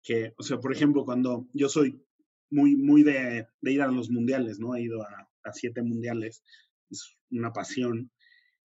que, 0.06 0.34
o 0.38 0.44
sea, 0.44 0.60
por 0.60 0.72
ejemplo, 0.72 1.04
cuando 1.04 1.48
yo 1.52 1.68
soy 1.68 2.00
muy, 2.52 2.76
muy 2.76 3.02
de, 3.02 3.48
de 3.60 3.72
ir 3.72 3.82
a 3.82 3.88
los 3.88 4.12
mundiales, 4.12 4.60
¿no? 4.60 4.76
He 4.76 4.84
ido 4.84 5.02
a, 5.02 5.28
a, 5.44 5.52
siete 5.52 5.82
mundiales, 5.82 6.44
es 6.92 7.18
una 7.32 7.52
pasión. 7.52 8.12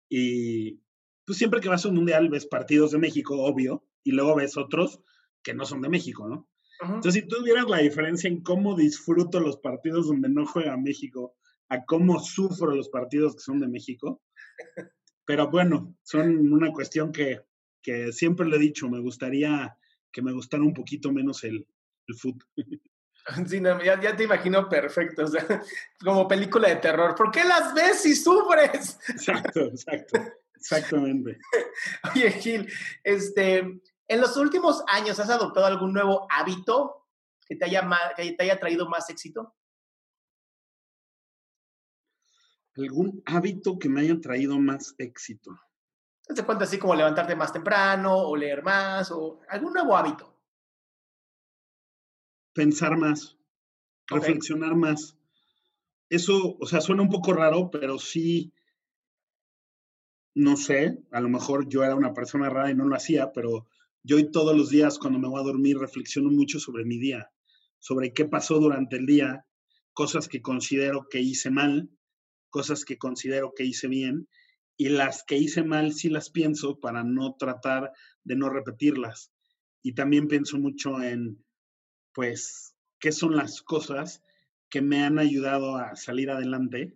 Y 0.09 0.81
pues 1.25 1.37
siempre 1.37 1.61
que 1.61 1.69
vas 1.69 1.85
a 1.85 1.89
un 1.89 1.95
mundial 1.95 2.29
ves 2.29 2.47
partidos 2.47 2.91
de 2.91 2.97
México, 2.97 3.43
obvio, 3.43 3.85
y 4.03 4.11
luego 4.11 4.35
ves 4.35 4.57
otros 4.57 5.01
que 5.43 5.53
no 5.53 5.65
son 5.65 5.81
de 5.81 5.89
México, 5.89 6.27
¿no? 6.27 6.49
Entonces, 6.81 7.15
si 7.15 7.27
tú 7.27 7.43
vieras 7.43 7.69
la 7.69 7.79
diferencia 7.79 8.29
en 8.29 8.41
cómo 8.41 8.75
disfruto 8.75 9.39
los 9.39 9.57
partidos 9.57 10.07
donde 10.07 10.29
no 10.29 10.45
juega 10.45 10.77
México, 10.77 11.35
a 11.67 11.83
cómo 11.83 12.19
sufro 12.19 12.73
los 12.73 12.89
partidos 12.89 13.35
que 13.35 13.41
son 13.41 13.59
de 13.59 13.67
México, 13.67 14.21
pero 15.25 15.49
bueno, 15.49 15.95
son 16.03 16.51
una 16.53 16.71
cuestión 16.71 17.11
que, 17.11 17.41
que 17.81 18.13
siempre 18.13 18.47
le 18.47 18.55
he 18.55 18.59
dicho, 18.59 18.89
me 18.89 19.01
gustaría 19.01 19.77
que 20.11 20.21
me 20.21 20.31
gustara 20.31 20.63
un 20.63 20.73
poquito 20.73 21.11
menos 21.11 21.43
el, 21.43 21.67
el 22.07 22.15
fútbol. 22.15 22.47
Sí, 23.45 23.61
no, 23.61 23.83
ya, 23.83 24.01
ya, 24.01 24.15
te 24.15 24.23
imagino 24.23 24.67
perfecto, 24.67 25.25
o 25.25 25.27
sea, 25.27 25.45
como 26.03 26.27
película 26.27 26.69
de 26.69 26.77
terror. 26.77 27.13
¿Por 27.15 27.29
qué 27.29 27.43
las 27.43 27.75
ves 27.75 28.01
si 28.01 28.15
sufres? 28.15 28.97
Exacto, 29.07 29.65
exacto, 29.65 30.19
exactamente. 30.55 31.37
Oye, 32.11 32.31
Gil, 32.31 32.71
este, 33.03 33.81
en 34.09 34.19
los 34.19 34.35
últimos 34.35 34.83
años, 34.87 35.19
¿has 35.19 35.29
adoptado 35.29 35.65
algún 35.65 35.93
nuevo 35.93 36.27
hábito 36.29 37.07
que 37.47 37.55
te 37.55 37.65
haya, 37.65 37.87
que 38.17 38.33
te 38.33 38.43
haya 38.43 38.59
traído 38.59 38.89
más 38.89 39.09
éxito? 39.09 39.55
¿Algún 42.75 43.23
hábito 43.25 43.79
que 43.79 43.87
me 43.87 44.01
haya 44.01 44.19
traído 44.19 44.59
más 44.59 44.95
éxito? 44.97 45.57
¿Te 46.35 46.43
cuenta 46.43 46.65
así 46.65 46.77
como 46.77 46.95
levantarte 46.95 47.35
más 47.35 47.53
temprano 47.53 48.15
o 48.15 48.35
leer 48.35 48.61
más 48.61 49.09
o 49.11 49.39
algún 49.47 49.73
nuevo 49.73 49.95
hábito? 49.95 50.39
pensar 52.59 52.97
más, 52.97 53.37
reflexionar 54.07 54.75
más. 54.75 55.17
Eso, 56.09 56.57
o 56.59 56.65
sea, 56.65 56.81
suena 56.81 57.03
un 57.03 57.09
poco 57.09 57.31
raro, 57.31 57.69
pero 57.71 57.97
sí, 57.97 58.51
no 60.35 60.57
sé, 60.57 61.01
a 61.11 61.21
lo 61.21 61.29
mejor 61.29 61.69
yo 61.69 61.85
era 61.85 61.95
una 61.95 62.13
persona 62.13 62.49
rara 62.49 62.69
y 62.69 62.75
no 62.75 62.85
lo 62.85 62.97
hacía, 62.97 63.31
pero 63.31 63.67
yo 64.03 64.15
hoy 64.15 64.31
todos 64.31 64.55
los 64.55 64.69
días 64.69 64.97
cuando 64.97 65.19
me 65.19 65.27
voy 65.27 65.39
a 65.39 65.43
dormir 65.43 65.77
reflexiono 65.77 66.29
mucho 66.29 66.59
sobre 66.59 66.85
mi 66.85 66.97
día, 66.97 67.31
sobre 67.79 68.13
qué 68.13 68.25
pasó 68.25 68.59
durante 68.59 68.97
el 68.97 69.05
día, 69.05 69.45
cosas 69.93 70.27
que 70.27 70.41
considero 70.41 71.07
que 71.09 71.19
hice 71.19 71.49
mal, 71.49 71.89
cosas 72.49 72.85
que 72.85 72.97
considero 72.97 73.53
que 73.55 73.65
hice 73.65 73.87
bien, 73.87 74.27
y 74.77 74.89
las 74.89 75.23
que 75.23 75.37
hice 75.37 75.63
mal 75.63 75.93
sí 75.93 76.09
las 76.09 76.29
pienso 76.29 76.79
para 76.79 77.03
no 77.03 77.35
tratar 77.37 77.91
de 78.23 78.35
no 78.37 78.49
repetirlas. 78.49 79.33
Y 79.83 79.93
también 79.93 80.27
pienso 80.27 80.57
mucho 80.57 81.01
en, 81.01 81.43
pues, 82.13 82.75
qué 82.99 83.11
son 83.11 83.35
las 83.35 83.61
cosas 83.61 84.23
que 84.69 84.81
me 84.81 85.03
han 85.03 85.19
ayudado 85.19 85.75
a 85.75 85.95
salir 85.95 86.29
adelante 86.29 86.95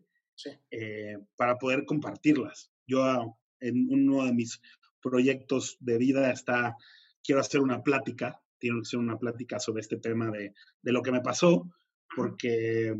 eh, 0.71 1.17
para 1.35 1.57
poder 1.57 1.85
compartirlas. 1.85 2.71
Yo 2.87 3.37
en 3.59 3.87
uno 3.89 4.25
de 4.25 4.33
mis 4.33 4.61
proyectos 5.03 5.77
de 5.79 5.97
vida 5.97 6.31
está, 6.31 6.75
quiero 7.23 7.41
hacer 7.41 7.61
una 7.61 7.83
plática, 7.83 8.41
tiene 8.59 8.79
que 8.79 8.85
ser 8.85 8.99
una 8.99 9.19
plática 9.19 9.59
sobre 9.59 9.81
este 9.81 9.97
tema 9.97 10.31
de, 10.31 10.53
de 10.81 10.91
lo 10.91 11.01
que 11.01 11.11
me 11.11 11.21
pasó, 11.21 11.69
porque 12.15 12.95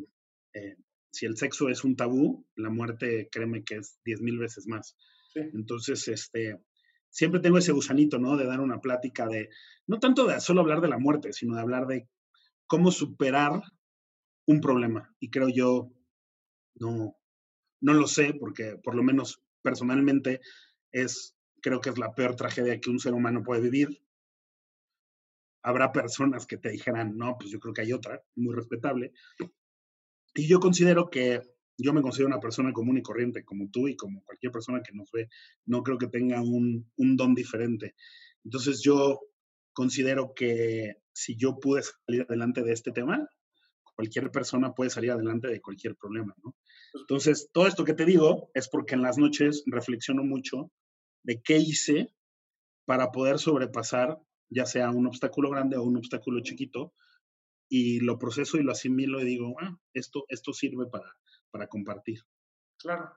eh, 0.54 0.76
si 1.12 1.26
el 1.26 1.38
sexo 1.38 1.70
es 1.70 1.84
un 1.84 1.96
tabú, 1.96 2.46
la 2.56 2.70
muerte, 2.70 3.30
créeme 3.32 3.64
que 3.64 3.76
es 3.76 4.00
diez 4.04 4.22
mil 4.22 4.38
veces 4.38 4.68
más. 4.68 4.96
Entonces, 5.36 6.08
este, 6.08 6.60
siempre 7.10 7.40
tengo 7.40 7.58
ese 7.58 7.72
gusanito, 7.72 8.20
¿no? 8.20 8.36
De 8.38 8.46
dar 8.46 8.60
una 8.60 8.82
plática 8.82 9.28
de, 9.28 9.50
no 9.88 10.00
tanto 10.00 10.26
de 10.28 10.40
solo 10.40 10.62
hablar 10.62 10.82
de 10.82 10.90
la 10.90 10.98
muerte, 10.98 11.34
sino 11.34 11.56
de 11.56 11.62
hablar 11.62 11.88
de 11.88 12.08
cómo 12.68 12.92
superar 12.92 13.62
un 14.48 14.60
problema. 14.60 15.16
Y 15.20 15.30
creo 15.30 15.50
yo, 15.50 15.92
no, 16.76 17.16
no 17.82 17.94
lo 17.94 18.08
sé, 18.08 18.34
porque 18.40 18.78
por 18.84 18.96
lo 18.96 19.04
menos 19.04 19.42
personalmente 19.62 20.42
es, 20.92 21.36
creo 21.64 21.80
que 21.80 21.90
es 21.90 21.98
la 21.98 22.14
peor 22.14 22.36
tragedia 22.36 22.80
que 22.80 22.90
un 22.90 23.00
ser 23.00 23.14
humano 23.14 23.42
puede 23.42 23.62
vivir. 23.62 24.04
Habrá 25.64 25.94
personas 25.94 26.46
que 26.46 26.58
te 26.58 26.70
dijeran, 26.70 27.18
no, 27.18 27.38
pues 27.40 27.50
yo 27.50 27.60
creo 27.60 27.74
que 27.74 27.82
hay 27.82 27.94
otra, 27.94 28.22
muy 28.36 28.54
respetable. 28.54 29.14
Y 30.36 30.48
yo 30.48 30.60
considero 30.60 31.10
que 31.10 31.42
yo 31.78 31.94
me 31.94 32.02
considero 32.02 32.28
una 32.28 32.42
persona 32.42 32.74
común 32.74 32.98
y 32.98 33.02
corriente, 33.02 33.46
como 33.46 33.70
tú 33.72 33.88
y 33.88 33.96
como 33.96 34.24
cualquier 34.24 34.52
persona 34.52 34.84
que 34.84 34.94
nos 34.94 35.10
ve. 35.12 35.30
No 35.66 35.84
creo 35.84 35.98
que 35.98 36.08
tenga 36.08 36.42
un, 36.42 36.92
un 36.98 37.16
don 37.16 37.34
diferente. 37.34 37.96
Entonces 38.44 38.82
yo 38.84 39.22
considero 39.72 40.34
que 40.36 40.98
si 41.14 41.38
yo 41.38 41.60
pude 41.60 41.82
salir 41.82 42.26
adelante 42.28 42.62
de 42.62 42.74
este 42.74 42.92
tema, 42.92 43.26
cualquier 43.96 44.32
persona 44.32 44.74
puede 44.74 44.90
salir 44.90 45.12
adelante 45.12 45.48
de 45.48 45.62
cualquier 45.62 45.96
problema, 45.96 46.36
¿no? 46.44 46.56
Entonces, 46.94 47.50
todo 47.52 47.68
esto 47.68 47.86
que 47.86 47.94
te 47.94 48.06
digo 48.06 48.52
es 48.54 48.70
porque 48.70 48.96
en 48.96 49.02
las 49.02 49.18
noches 49.18 49.64
reflexiono 49.66 50.24
mucho 50.24 50.72
de 51.24 51.42
qué 51.42 51.58
hice 51.58 52.14
para 52.86 53.12
poder 53.12 53.40
sobrepasar 53.40 54.20
ya 54.54 54.66
sea 54.66 54.90
un 54.92 55.08
obstáculo 55.08 55.50
grande 55.50 55.78
o 55.78 55.84
un 55.84 55.98
obstáculo 55.98 56.42
chiquito, 56.42 56.94
y 57.70 58.00
lo 58.02 58.20
proceso 58.20 58.58
y 58.58 58.64
lo 58.64 58.72
asimilo 58.72 59.20
y 59.20 59.26
digo, 59.26 59.56
ah, 59.60 59.78
esto, 59.94 60.26
esto 60.30 60.54
sirve 60.54 60.86
para, 60.86 61.18
para 61.50 61.68
compartir. 61.68 62.20
Claro. 62.78 63.16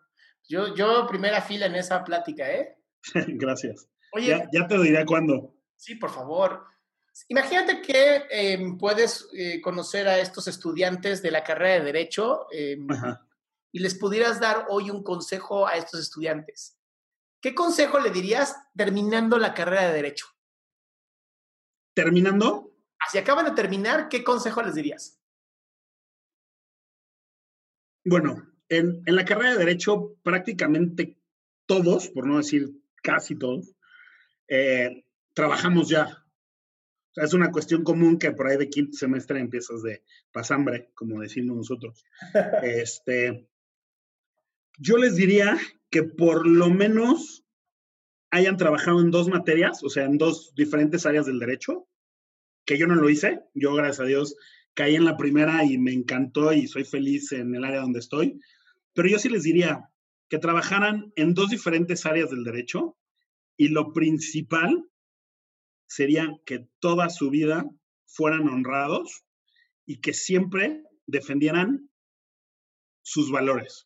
Yo, 0.48 0.74
yo 0.74 1.06
primera 1.08 1.42
fila 1.42 1.66
en 1.66 1.74
esa 1.74 2.02
plática, 2.04 2.50
¿eh? 2.50 2.78
Gracias. 3.28 3.88
Oye, 4.12 4.28
ya, 4.28 4.48
ya, 4.52 4.66
te 4.66 4.78
diré 4.78 5.04
cuándo. 5.04 5.54
Sí, 5.76 5.96
por 5.96 6.10
favor. 6.10 6.64
Imagínate 7.28 7.82
que 7.82 8.24
em, 8.30 8.78
puedes 8.78 9.28
eh, 9.32 9.60
conocer 9.60 10.06
a 10.06 10.18
estos 10.18 10.48
estudiantes 10.48 11.22
de 11.22 11.30
la 11.30 11.42
carrera 11.42 11.74
de 11.74 11.92
Derecho 11.92 12.46
em, 12.52 12.86
y 13.72 13.78
les 13.80 13.94
pudieras 13.94 14.38
dar 14.38 14.66
hoy 14.68 14.90
un 14.90 15.02
consejo 15.02 15.66
a 15.66 15.76
estos 15.76 16.00
estudiantes. 16.00 16.75
¿Qué 17.46 17.54
consejo 17.54 18.00
le 18.00 18.10
dirías 18.10 18.56
terminando 18.76 19.38
la 19.38 19.54
carrera 19.54 19.86
de 19.86 19.94
Derecho? 19.94 20.26
¿Terminando? 21.94 22.74
Si 23.08 23.18
acaban 23.18 23.44
de 23.44 23.52
terminar, 23.52 24.08
¿qué 24.08 24.24
consejo 24.24 24.62
les 24.62 24.74
dirías? 24.74 25.20
Bueno, 28.04 28.52
en, 28.68 29.00
en 29.06 29.14
la 29.14 29.24
carrera 29.24 29.52
de 29.52 29.58
Derecho 29.58 30.16
prácticamente 30.24 31.20
todos, 31.66 32.08
por 32.08 32.26
no 32.26 32.38
decir 32.38 32.82
casi 33.00 33.36
todos, 33.36 33.76
eh, 34.48 35.04
trabajamos 35.32 35.88
ya 35.88 36.26
es 37.14 37.32
una 37.32 37.52
cuestión 37.52 37.84
común 37.84 38.18
que 38.18 38.32
por 38.32 38.48
ahí 38.48 38.56
de 38.56 38.68
quinto 38.68 38.98
semestre 38.98 39.38
empiezas 39.38 39.84
de 39.84 40.02
pasambre, 40.32 40.90
como 40.94 41.20
decimos 41.20 41.56
nosotros. 41.56 42.04
este, 42.64 43.48
yo 44.76 44.96
les 44.96 45.16
diría 45.16 45.58
que 45.90 46.02
por 46.02 46.46
lo 46.46 46.70
menos 46.70 47.44
hayan 48.30 48.56
trabajado 48.56 49.00
en 49.00 49.10
dos 49.10 49.28
materias, 49.28 49.82
o 49.82 49.88
sea, 49.88 50.04
en 50.04 50.18
dos 50.18 50.54
diferentes 50.54 51.06
áreas 51.06 51.26
del 51.26 51.38
derecho, 51.38 51.88
que 52.64 52.78
yo 52.78 52.86
no 52.86 52.96
lo 52.96 53.08
hice. 53.08 53.40
Yo, 53.54 53.74
gracias 53.74 54.00
a 54.00 54.04
Dios, 54.08 54.36
caí 54.74 54.96
en 54.96 55.04
la 55.04 55.16
primera 55.16 55.64
y 55.64 55.78
me 55.78 55.92
encantó 55.92 56.52
y 56.52 56.66
soy 56.66 56.84
feliz 56.84 57.32
en 57.32 57.54
el 57.54 57.64
área 57.64 57.80
donde 57.80 58.00
estoy. 58.00 58.40
Pero 58.92 59.08
yo 59.08 59.18
sí 59.18 59.28
les 59.28 59.44
diría 59.44 59.90
que 60.28 60.38
trabajaran 60.38 61.12
en 61.16 61.34
dos 61.34 61.50
diferentes 61.50 62.04
áreas 62.04 62.30
del 62.30 62.44
derecho 62.44 62.96
y 63.56 63.68
lo 63.68 63.92
principal 63.92 64.84
sería 65.86 66.28
que 66.44 66.68
toda 66.80 67.08
su 67.10 67.30
vida 67.30 67.64
fueran 68.06 68.48
honrados 68.48 69.24
y 69.86 70.00
que 70.00 70.12
siempre 70.12 70.82
defendieran 71.06 71.88
sus 73.02 73.30
valores. 73.30 73.85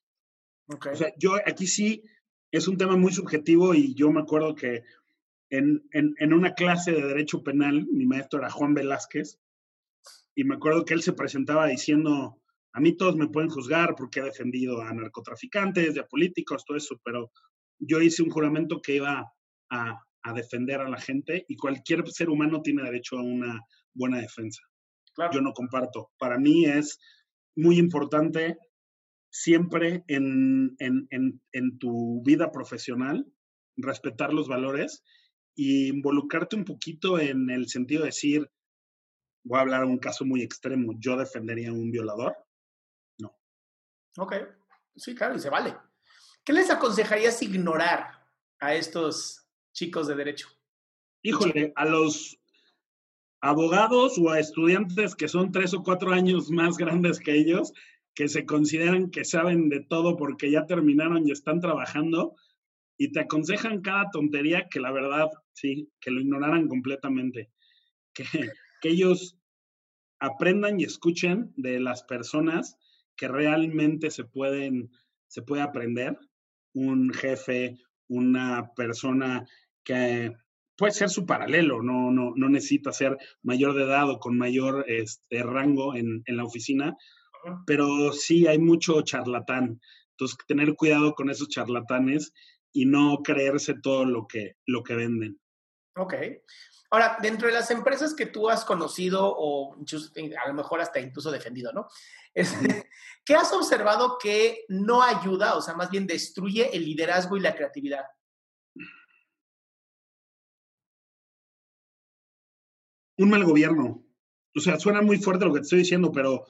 O 0.70 0.96
sea, 0.96 1.12
yo 1.18 1.34
aquí 1.46 1.66
sí 1.66 2.02
es 2.52 2.68
un 2.68 2.76
tema 2.76 2.96
muy 2.96 3.12
subjetivo 3.12 3.74
y 3.74 3.94
yo 3.94 4.10
me 4.10 4.20
acuerdo 4.20 4.54
que 4.54 4.82
en, 5.50 5.82
en, 5.92 6.32
una 6.32 6.54
clase 6.54 6.92
de 6.92 7.02
derecho 7.02 7.42
penal, 7.42 7.86
mi 7.90 8.06
maestro 8.06 8.38
era 8.38 8.50
Juan 8.50 8.74
Velázquez, 8.74 9.40
y 10.36 10.44
me 10.44 10.54
acuerdo 10.54 10.84
que 10.84 10.94
él 10.94 11.02
se 11.02 11.12
presentaba 11.12 11.66
diciendo, 11.66 12.40
a 12.72 12.80
mí 12.80 12.96
todos 12.96 13.16
me 13.16 13.28
pueden 13.28 13.50
juzgar 13.50 13.96
porque 13.96 14.20
he 14.20 14.24
defendido 14.24 14.80
a 14.80 14.94
narcotraficantes, 14.94 15.98
a 15.98 16.06
políticos, 16.06 16.64
todo 16.64 16.76
eso, 16.76 17.00
pero 17.04 17.32
yo 17.80 18.00
hice 18.00 18.22
un 18.22 18.30
juramento 18.30 18.80
que 18.80 18.94
iba 18.96 19.32
a 19.70 20.04
a 20.22 20.32
defender 20.32 20.80
a 20.80 20.88
la 20.88 20.98
gente 20.98 21.44
y 21.48 21.56
cualquier 21.56 22.06
ser 22.08 22.28
humano 22.28 22.62
tiene 22.62 22.82
derecho 22.82 23.18
a 23.18 23.22
una 23.22 23.60
buena 23.94 24.18
defensa. 24.18 24.62
Yo 25.32 25.40
no 25.40 25.52
comparto. 25.52 26.10
Para 26.18 26.38
mí 26.38 26.64
es 26.64 26.98
muy 27.56 27.78
importante 27.78 28.58
siempre 29.30 30.04
en, 30.08 30.76
en, 30.78 31.78
tu 31.78 32.22
vida 32.22 32.50
profesional 32.50 33.26
respetar 33.76 34.32
los 34.32 34.48
valores 34.48 35.04
y 35.54 35.88
involucrarte 35.88 36.56
un 36.56 36.64
poquito 36.64 37.18
en 37.18 37.48
el 37.50 37.68
sentido 37.68 38.02
de 38.02 38.08
decir, 38.08 38.50
voy 39.44 39.58
a 39.58 39.62
hablar 39.62 39.82
de 39.82 39.86
un 39.86 39.98
caso 39.98 40.24
muy 40.24 40.42
extremo, 40.42 40.92
yo 40.98 41.16
defendería 41.16 41.70
a 41.70 41.72
un 41.72 41.90
violador. 41.90 42.36
No. 43.18 43.38
Ok, 44.18 44.34
sí, 44.96 45.14
claro, 45.14 45.36
y 45.36 45.38
se 45.38 45.50
vale. 45.50 45.76
¿Qué 46.44 46.52
les 46.52 46.70
aconsejarías 46.70 47.40
ignorar 47.42 48.26
a 48.58 48.74
estos 48.74 49.46
chicos 49.72 50.08
de 50.08 50.16
derecho? 50.16 50.48
Híjole, 51.22 51.72
a 51.76 51.84
los 51.84 52.38
abogados 53.40 54.18
o 54.18 54.30
a 54.30 54.38
estudiantes 54.38 55.14
que 55.14 55.28
son 55.28 55.52
tres 55.52 55.72
o 55.74 55.82
cuatro 55.82 56.12
años 56.12 56.50
más 56.50 56.76
grandes 56.76 57.18
que 57.18 57.34
ellos, 57.34 57.72
que 58.14 58.28
se 58.28 58.44
consideran 58.44 59.10
que 59.10 59.24
saben 59.24 59.68
de 59.68 59.80
todo 59.80 60.16
porque 60.16 60.50
ya 60.50 60.66
terminaron 60.66 61.26
y 61.26 61.30
están 61.30 61.60
trabajando 61.60 62.34
y 62.96 63.12
te 63.12 63.20
aconsejan 63.20 63.80
cada 63.80 64.10
tontería 64.10 64.68
que 64.68 64.80
la 64.80 64.92
verdad, 64.92 65.28
sí, 65.52 65.90
que 66.00 66.10
lo 66.10 66.20
ignoraran 66.20 66.68
completamente. 66.68 67.50
Que, 68.12 68.24
que 68.82 68.88
ellos 68.90 69.38
aprendan 70.18 70.80
y 70.80 70.84
escuchen 70.84 71.52
de 71.56 71.80
las 71.80 72.02
personas 72.02 72.76
que 73.16 73.28
realmente 73.28 74.10
se 74.10 74.24
pueden, 74.24 74.90
se 75.28 75.42
puede 75.42 75.62
aprender. 75.62 76.18
Un 76.72 77.12
jefe, 77.12 77.78
una 78.08 78.72
persona 78.74 79.46
que 79.82 80.32
puede 80.76 80.92
ser 80.92 81.10
su 81.10 81.26
paralelo, 81.26 81.82
no, 81.82 82.10
no, 82.10 82.32
no 82.36 82.48
necesita 82.48 82.92
ser 82.92 83.18
mayor 83.42 83.74
de 83.74 83.84
edad 83.84 84.08
o 84.08 84.18
con 84.18 84.38
mayor 84.38 84.84
este, 84.88 85.42
rango 85.42 85.94
en, 85.94 86.22
en 86.24 86.36
la 86.36 86.44
oficina, 86.44 86.96
pero 87.66 88.12
sí 88.12 88.46
hay 88.46 88.58
mucho 88.58 89.02
charlatán. 89.02 89.80
Entonces, 90.12 90.38
tener 90.46 90.74
cuidado 90.74 91.14
con 91.14 91.30
esos 91.30 91.48
charlatanes 91.48 92.32
y 92.72 92.86
no 92.86 93.22
creerse 93.22 93.74
todo 93.82 94.04
lo 94.04 94.26
que, 94.26 94.56
lo 94.66 94.82
que 94.82 94.94
venden. 94.94 95.40
Ok. 95.96 96.14
Ahora, 96.90 97.18
dentro 97.22 97.46
de 97.46 97.54
las 97.54 97.70
empresas 97.70 98.14
que 98.14 98.26
tú 98.26 98.50
has 98.50 98.64
conocido 98.64 99.32
o 99.36 99.74
a 99.74 100.48
lo 100.48 100.54
mejor 100.54 100.80
hasta 100.80 100.98
incluso 100.98 101.30
defendido, 101.30 101.72
¿no? 101.72 101.86
¿Qué 103.24 103.34
has 103.34 103.52
observado 103.52 104.18
que 104.20 104.64
no 104.68 105.02
ayuda, 105.02 105.56
o 105.56 105.62
sea, 105.62 105.74
más 105.74 105.90
bien 105.90 106.06
destruye 106.06 106.76
el 106.76 106.84
liderazgo 106.84 107.36
y 107.36 107.40
la 107.40 107.54
creatividad? 107.54 108.04
Un 113.18 113.30
mal 113.30 113.44
gobierno. 113.44 114.02
o 114.56 114.60
sea, 114.60 114.80
suena 114.80 115.00
muy 115.02 115.18
fuerte 115.18 115.44
lo 115.44 115.52
que 115.52 115.60
te 115.60 115.64
estoy 115.64 115.80
diciendo, 115.80 116.10
pero, 116.10 116.46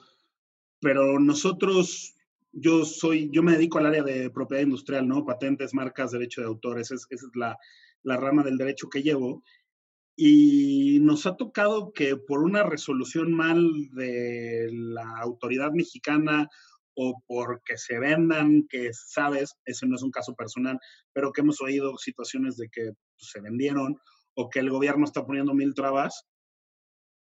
pero 0.81 1.19
nosotros, 1.19 2.15
yo 2.51 2.83
soy, 2.83 3.29
yo 3.31 3.43
me 3.43 3.53
dedico 3.53 3.77
al 3.77 3.85
área 3.85 4.03
de 4.03 4.29
propiedad 4.31 4.63
industrial, 4.63 5.07
¿no? 5.07 5.23
Patentes, 5.23 5.73
marcas, 5.73 6.11
derecho 6.11 6.41
de 6.41 6.47
autor, 6.47 6.79
esa 6.79 6.95
es, 6.95 7.07
la, 7.35 7.57
la 8.03 8.17
rama 8.17 8.43
del 8.43 8.57
derecho 8.57 8.89
que 8.89 9.03
llevo. 9.03 9.43
Y 10.17 10.99
nos 11.01 11.25
ha 11.25 11.37
tocado 11.37 11.93
que 11.93 12.17
por 12.17 12.43
una 12.43 12.63
resolución 12.63 13.31
mal 13.31 13.63
de 13.93 14.69
la 14.71 15.17
autoridad 15.19 15.71
mexicana 15.71 16.49
o 16.95 17.23
porque 17.27 17.77
se 17.77 17.99
vendan, 17.99 18.67
que 18.67 18.91
sabes, 18.93 19.55
ese 19.65 19.87
no 19.87 19.95
es 19.95 20.03
un 20.03 20.11
caso 20.11 20.35
personal, 20.35 20.79
pero 21.13 21.31
que 21.31 21.41
hemos 21.41 21.61
oído 21.61 21.97
situaciones 21.97 22.57
de 22.57 22.69
que 22.69 22.91
se 23.17 23.39
vendieron 23.39 23.97
o 24.33 24.49
que 24.49 24.59
el 24.59 24.69
gobierno 24.69 25.05
está 25.05 25.25
poniendo 25.25 25.53
mil 25.53 25.73
trabas, 25.73 26.25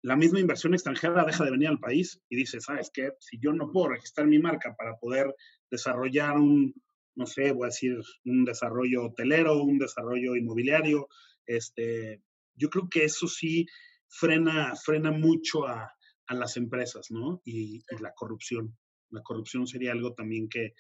la 0.04 0.16
misma 0.16 0.40
inversión 0.40 0.74
extranjera 0.74 1.26
deja 1.26 1.44
de 1.44 1.52
venir 1.52 1.68
al 1.68 1.80
país 1.80 2.22
y 2.30 2.36
dice, 2.36 2.62
¿sabes 2.62 2.92
qué? 2.94 3.12
Si 3.20 3.40
yo 3.40 3.52
no 3.52 3.72
puedo 3.72 3.90
registrar 3.90 4.28
mi 4.28 4.40
marca 4.40 4.76
para 4.78 4.98
poder 4.98 5.34
desarrollar 5.70 6.38
un, 6.38 6.74
no 7.16 7.26
sé, 7.26 7.52
voy 7.52 7.66
a 7.66 7.68
decir, 7.68 7.98
un 8.26 8.46
desarrollo 8.46 9.06
hotelero, 9.06 9.62
un 9.64 9.80
desarrollo 9.80 10.36
inmobiliario, 10.36 11.08
este, 11.46 12.22
yo 12.56 12.70
creo 12.70 12.88
que 12.90 13.06
eso 13.06 13.28
sí 13.28 13.66
frena, 14.08 14.76
frena 14.76 15.12
mucho 15.12 15.68
a, 15.68 15.92
a 16.28 16.34
las 16.36 16.58
empresas, 16.58 17.10
¿no? 17.10 17.42
Y, 17.44 17.84
la 18.00 18.14
corrupción. 18.14 18.78
La 19.10 19.22
corrupción 19.24 19.66
sería 19.66 19.94
algo 19.94 20.14
también 20.14 20.50
que, 20.50 20.74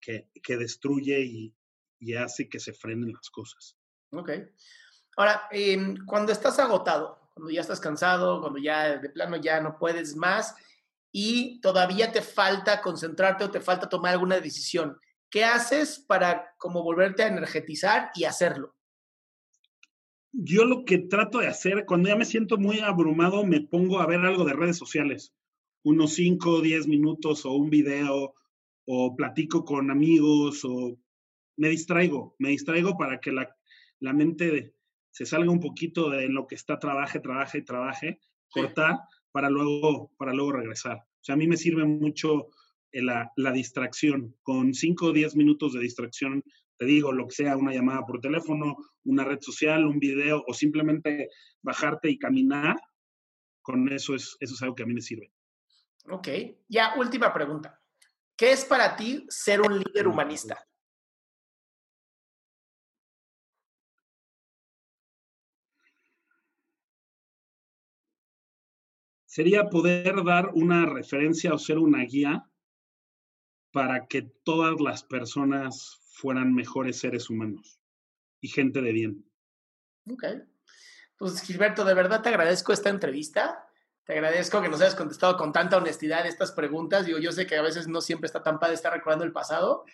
que, 0.00 0.28
que 0.42 0.56
destruye 0.56 1.20
y, 1.20 1.54
y, 1.98 2.14
hace 2.14 2.48
que 2.48 2.60
se 2.60 2.72
frenen 2.72 3.12
las 3.12 3.28
cosas. 3.30 3.76
Ok. 4.12 4.30
Ahora, 5.16 5.48
eh, 5.50 5.94
cuando 6.06 6.32
estás 6.32 6.58
agotado, 6.58 7.25
cuando 7.36 7.52
ya 7.52 7.60
estás 7.60 7.80
cansado, 7.80 8.40
cuando 8.40 8.58
ya 8.58 8.98
de 8.98 9.10
plano 9.10 9.36
ya 9.36 9.60
no 9.60 9.78
puedes 9.78 10.16
más 10.16 10.54
y 11.12 11.60
todavía 11.60 12.10
te 12.10 12.22
falta 12.22 12.80
concentrarte 12.80 13.44
o 13.44 13.50
te 13.50 13.60
falta 13.60 13.90
tomar 13.90 14.12
alguna 14.12 14.40
decisión, 14.40 14.98
¿qué 15.28 15.44
haces 15.44 15.98
para 15.98 16.54
como 16.56 16.82
volverte 16.82 17.22
a 17.22 17.28
energetizar 17.28 18.10
y 18.14 18.24
hacerlo? 18.24 18.74
Yo 20.32 20.64
lo 20.64 20.86
que 20.86 20.96
trato 20.96 21.40
de 21.40 21.48
hacer, 21.48 21.84
cuando 21.84 22.08
ya 22.08 22.16
me 22.16 22.24
siento 22.24 22.56
muy 22.56 22.80
abrumado, 22.80 23.44
me 23.44 23.60
pongo 23.60 24.00
a 24.00 24.06
ver 24.06 24.20
algo 24.20 24.46
de 24.46 24.54
redes 24.54 24.78
sociales, 24.78 25.34
unos 25.82 26.14
5 26.14 26.50
o 26.50 26.60
10 26.62 26.88
minutos 26.88 27.44
o 27.44 27.52
un 27.52 27.68
video, 27.68 28.34
o 28.86 29.14
platico 29.14 29.62
con 29.62 29.90
amigos, 29.90 30.64
o 30.64 30.98
me 31.58 31.68
distraigo, 31.68 32.34
me 32.38 32.48
distraigo 32.48 32.96
para 32.96 33.20
que 33.20 33.32
la, 33.32 33.54
la 34.00 34.14
mente 34.14 34.75
se 35.16 35.24
salga 35.24 35.50
un 35.50 35.60
poquito 35.60 36.10
de 36.10 36.28
lo 36.28 36.46
que 36.46 36.56
está, 36.56 36.78
trabaje, 36.78 37.20
trabaje, 37.20 37.62
trabaje, 37.62 38.20
cortar 38.50 38.98
para 39.32 39.48
luego, 39.48 40.12
para 40.18 40.34
luego 40.34 40.52
regresar. 40.52 40.98
O 40.98 41.24
sea, 41.24 41.36
a 41.36 41.38
mí 41.38 41.48
me 41.48 41.56
sirve 41.56 41.86
mucho 41.86 42.48
eh, 42.92 43.00
la, 43.00 43.32
la 43.36 43.50
distracción. 43.50 44.36
Con 44.42 44.74
5 44.74 45.06
o 45.06 45.12
10 45.12 45.36
minutos 45.36 45.72
de 45.72 45.80
distracción, 45.80 46.44
te 46.76 46.84
digo, 46.84 47.12
lo 47.12 47.28
que 47.28 47.34
sea, 47.34 47.56
una 47.56 47.72
llamada 47.72 48.04
por 48.04 48.20
teléfono, 48.20 48.76
una 49.04 49.24
red 49.24 49.38
social, 49.40 49.86
un 49.86 49.98
video 49.98 50.44
o 50.46 50.52
simplemente 50.52 51.30
bajarte 51.62 52.10
y 52.10 52.18
caminar, 52.18 52.76
con 53.62 53.90
eso 53.90 54.14
es, 54.14 54.36
eso 54.38 54.52
es 54.52 54.60
algo 54.60 54.74
que 54.74 54.82
a 54.82 54.86
mí 54.86 54.92
me 54.92 55.00
sirve. 55.00 55.32
Ok, 56.10 56.28
ya 56.68 56.92
última 56.98 57.32
pregunta. 57.32 57.80
¿Qué 58.36 58.52
es 58.52 58.66
para 58.66 58.94
ti 58.94 59.24
ser 59.30 59.62
un 59.62 59.78
líder 59.78 60.08
humanista? 60.08 60.62
Sería 69.36 69.68
poder 69.68 70.24
dar 70.24 70.48
una 70.54 70.86
referencia 70.86 71.52
o 71.52 71.58
ser 71.58 71.76
una 71.76 72.02
guía 72.04 72.48
para 73.70 74.06
que 74.06 74.22
todas 74.22 74.80
las 74.80 75.02
personas 75.02 75.98
fueran 76.08 76.54
mejores 76.54 77.00
seres 77.00 77.28
humanos 77.28 77.78
y 78.40 78.48
gente 78.48 78.80
de 78.80 78.92
bien. 78.92 79.30
Ok. 80.10 80.24
Pues 81.18 81.42
Gilberto, 81.42 81.84
de 81.84 81.92
verdad 81.92 82.22
te 82.22 82.30
agradezco 82.30 82.72
esta 82.72 82.88
entrevista. 82.88 83.68
Te 84.06 84.14
agradezco 84.14 84.62
que 84.62 84.70
nos 84.70 84.80
hayas 84.80 84.94
contestado 84.94 85.36
con 85.36 85.52
tanta 85.52 85.76
honestidad 85.76 86.24
estas 86.24 86.52
preguntas. 86.52 87.04
Digo, 87.04 87.18
yo 87.18 87.30
sé 87.30 87.46
que 87.46 87.56
a 87.56 87.62
veces 87.62 87.88
no 87.88 88.00
siempre 88.00 88.28
está 88.28 88.42
tan 88.42 88.58
padre 88.58 88.76
estar 88.76 88.94
recordando 88.94 89.26
el 89.26 89.32
pasado, 89.32 89.84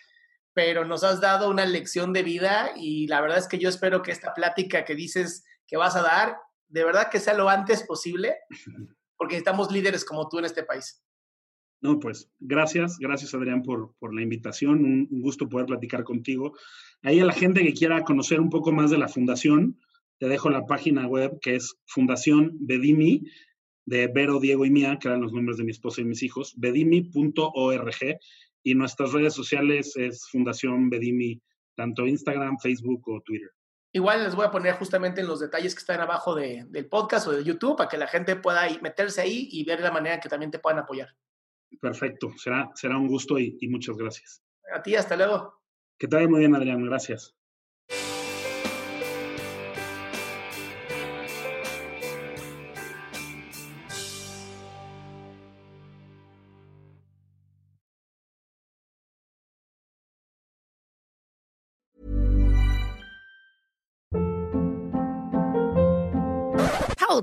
pero 0.53 0.85
nos 0.85 1.03
has 1.03 1.19
dado 1.19 1.49
una 1.49 1.65
lección 1.65 2.13
de 2.13 2.23
vida 2.23 2.71
y 2.77 3.07
la 3.07 3.19
verdad 3.19 3.39
es 3.39 3.49
que 3.49 3.59
yo 3.59 3.67
espero 3.67 4.03
que 4.03 4.13
esta 4.13 4.33
plática 4.33 4.85
que 4.85 4.95
dices 4.95 5.43
que 5.67 5.75
vas 5.75 5.97
a 5.97 6.01
dar, 6.01 6.37
de 6.69 6.85
verdad 6.85 7.09
que 7.09 7.19
sea 7.19 7.33
lo 7.33 7.49
antes 7.49 7.83
posible 7.83 8.37
porque 9.23 9.35
necesitamos 9.35 9.71
líderes 9.71 10.03
como 10.03 10.27
tú 10.27 10.39
en 10.39 10.45
este 10.45 10.63
país. 10.63 11.01
No, 11.79 11.97
pues 11.97 12.29
gracias, 12.41 12.97
gracias 12.97 13.33
Adrián 13.33 13.61
por, 13.61 13.95
por 13.99 14.13
la 14.13 14.21
invitación, 14.21 14.83
un, 14.83 15.07
un, 15.09 15.21
gusto 15.21 15.47
poder 15.47 15.65
platicar 15.65 16.03
contigo. 16.03 16.57
Ahí 17.03 17.21
a 17.21 17.25
la 17.25 17.31
gente 17.31 17.63
que 17.63 17.73
quiera 17.73 18.03
conocer 18.03 18.41
un 18.41 18.49
poco 18.49 18.73
más 18.73 18.91
de 18.91 18.97
la 18.97 19.07
fundación, 19.07 19.79
te 20.17 20.27
dejo 20.27 20.49
la 20.49 20.65
página 20.65 21.07
web 21.07 21.39
que 21.41 21.55
es 21.55 21.73
Fundación 21.85 22.51
Bedimi, 22.59 23.23
de 23.85 24.07
Vero, 24.07 24.41
Diego 24.41 24.65
y 24.65 24.71
Mía, 24.71 24.97
que 24.99 25.07
eran 25.07 25.21
los 25.21 25.31
nombres 25.31 25.55
de 25.55 25.63
mi 25.63 25.71
esposa 25.71 26.01
y 26.01 26.05
mis 26.05 26.21
hijos, 26.21 26.53
bedimi.org, 26.57 28.19
y 28.61 28.75
nuestras 28.75 29.13
redes 29.13 29.33
sociales 29.33 29.95
es 29.95 30.27
Fundación 30.29 30.89
Bedimi, 30.89 31.41
tanto 31.75 32.05
Instagram, 32.05 32.57
Facebook 32.59 33.07
o 33.07 33.21
Twitter. 33.21 33.51
Igual 33.95 34.23
les 34.23 34.33
voy 34.33 34.45
a 34.45 34.51
poner 34.51 34.73
justamente 34.73 35.21
en 35.21 35.27
los 35.27 35.39
detalles 35.39 35.75
que 35.75 35.79
están 35.79 36.01
abajo 36.01 36.33
de, 36.33 36.65
del 36.67 36.87
podcast 36.87 37.27
o 37.27 37.31
de 37.31 37.43
YouTube 37.43 37.77
para 37.77 37.87
que 37.87 37.97
la 37.97 38.07
gente 38.07 38.35
pueda 38.35 38.67
meterse 38.81 39.21
ahí 39.21 39.47
y 39.51 39.63
ver 39.63 39.81
la 39.81 39.91
manera 39.91 40.19
que 40.19 40.27
también 40.27 40.49
te 40.49 40.57
puedan 40.57 40.79
apoyar. 40.79 41.15
Perfecto, 41.79 42.31
será, 42.37 42.71
será 42.73 42.97
un 42.97 43.07
gusto 43.07 43.37
y, 43.37 43.57
y 43.61 43.67
muchas 43.67 43.95
gracias. 43.95 44.43
A 44.73 44.81
ti, 44.81 44.95
hasta 44.95 45.15
luego. 45.15 45.61
Que 45.99 46.07
te 46.07 46.15
vaya 46.15 46.27
muy 46.27 46.39
bien, 46.39 46.55
Adrián, 46.55 46.83
gracias. 46.83 47.35